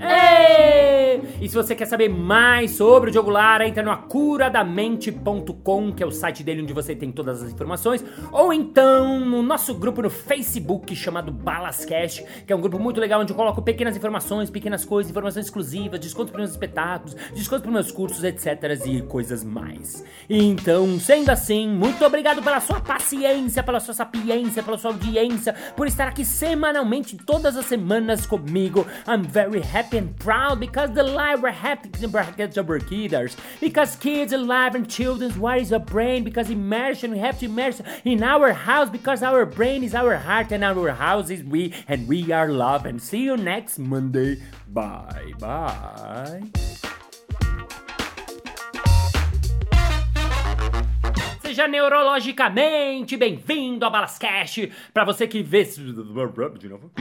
E 1.39 1.47
se 1.47 1.55
você 1.55 1.75
quer 1.75 1.85
saber 1.85 2.09
mais 2.09 2.71
sobre 2.71 3.09
o 3.09 3.11
Diogo 3.11 3.29
Lara, 3.29 3.67
entra 3.67 3.83
no 3.83 3.91
acuradamente.com, 3.91 5.93
que 5.93 6.03
é 6.03 6.05
o 6.05 6.11
site 6.11 6.43
dele 6.43 6.61
onde 6.61 6.73
você 6.73 6.95
tem 6.95 7.11
todas 7.11 7.43
as 7.43 7.51
informações. 7.51 8.03
Ou 8.31 8.53
então 8.53 9.19
no 9.19 9.43
nosso 9.43 9.73
grupo 9.75 10.01
no 10.01 10.09
Facebook 10.09 10.95
chamado 10.95 11.31
Balascast, 11.31 12.25
que 12.45 12.53
é 12.53 12.55
um 12.55 12.61
grupo 12.61 12.79
muito 12.79 12.99
legal 12.99 13.21
onde 13.21 13.31
eu 13.31 13.35
coloco 13.35 13.61
pequenas 13.61 13.95
informações, 13.95 14.49
pequenas 14.49 14.85
coisas, 14.85 15.11
informações 15.11 15.45
exclusivas, 15.45 15.99
descontos 15.99 16.31
para 16.31 16.39
meus 16.39 16.51
espetáculos, 16.51 17.15
descontos 17.33 17.63
para 17.63 17.71
meus 17.71 17.91
cursos, 17.91 18.23
etc. 18.23 18.79
e 18.85 19.01
coisas 19.01 19.43
mais. 19.43 20.03
Então, 20.29 20.99
sendo 20.99 21.29
assim, 21.29 21.67
muito 21.67 22.03
obrigado 22.05 22.41
pela 22.41 22.59
sua 22.59 22.79
paciência, 22.79 23.63
pela 23.63 23.79
sua 23.79 23.93
sapiência, 23.93 24.63
pela 24.63 24.77
sua 24.77 24.91
audiência, 24.91 25.53
por 25.75 25.87
estar 25.87 26.07
aqui 26.07 26.23
semanalmente, 26.23 27.17
todas 27.17 27.57
as 27.57 27.65
semanas 27.65 28.25
comigo. 28.25 28.85
I'm 29.07 29.23
very 29.23 29.61
happy 29.61 29.97
and 29.97 30.09
proud 30.19 30.59
because 30.59 30.93
the 30.93 31.03
we're 31.15 31.51
happy 31.51 31.89
in 32.03 32.11
brackets 32.11 32.57
over 32.57 32.79
kids. 32.79 33.35
Because 33.59 33.95
kids 33.95 34.33
alive 34.33 34.75
and 34.75 34.89
children's 34.89 35.37
what 35.37 35.59
is 35.59 35.71
a 35.71 35.79
brain? 35.79 36.23
Because 36.23 36.49
immersion, 36.49 37.11
we 37.11 37.19
have 37.19 37.39
to 37.39 37.45
immerse 37.45 37.81
in 38.03 38.23
our 38.23 38.53
house 38.53 38.89
because 38.89 39.23
our 39.23 39.45
brain 39.45 39.83
is 39.83 39.95
our 39.95 40.15
heart 40.15 40.51
and 40.51 40.63
our 40.63 40.91
house 40.91 41.29
is 41.29 41.43
we 41.43 41.73
and 41.87 42.07
we 42.07 42.31
are 42.31 42.49
love. 42.49 42.85
And 42.85 43.01
see 43.01 43.23
you 43.23 43.37
next 43.37 43.79
Monday. 43.79 44.41
Bye 44.67 45.33
bye. 45.39 46.41
Seja 51.41 51.67
neurologicamente 51.67 53.17
bem-vindo 53.17 53.85
a 53.85 53.89
Balascast. 53.89 54.71
Pra 54.93 55.03
você 55.03 55.27
que 55.27 55.43
vê. 55.43 55.63
De 55.65 56.69
novo. 56.69 56.91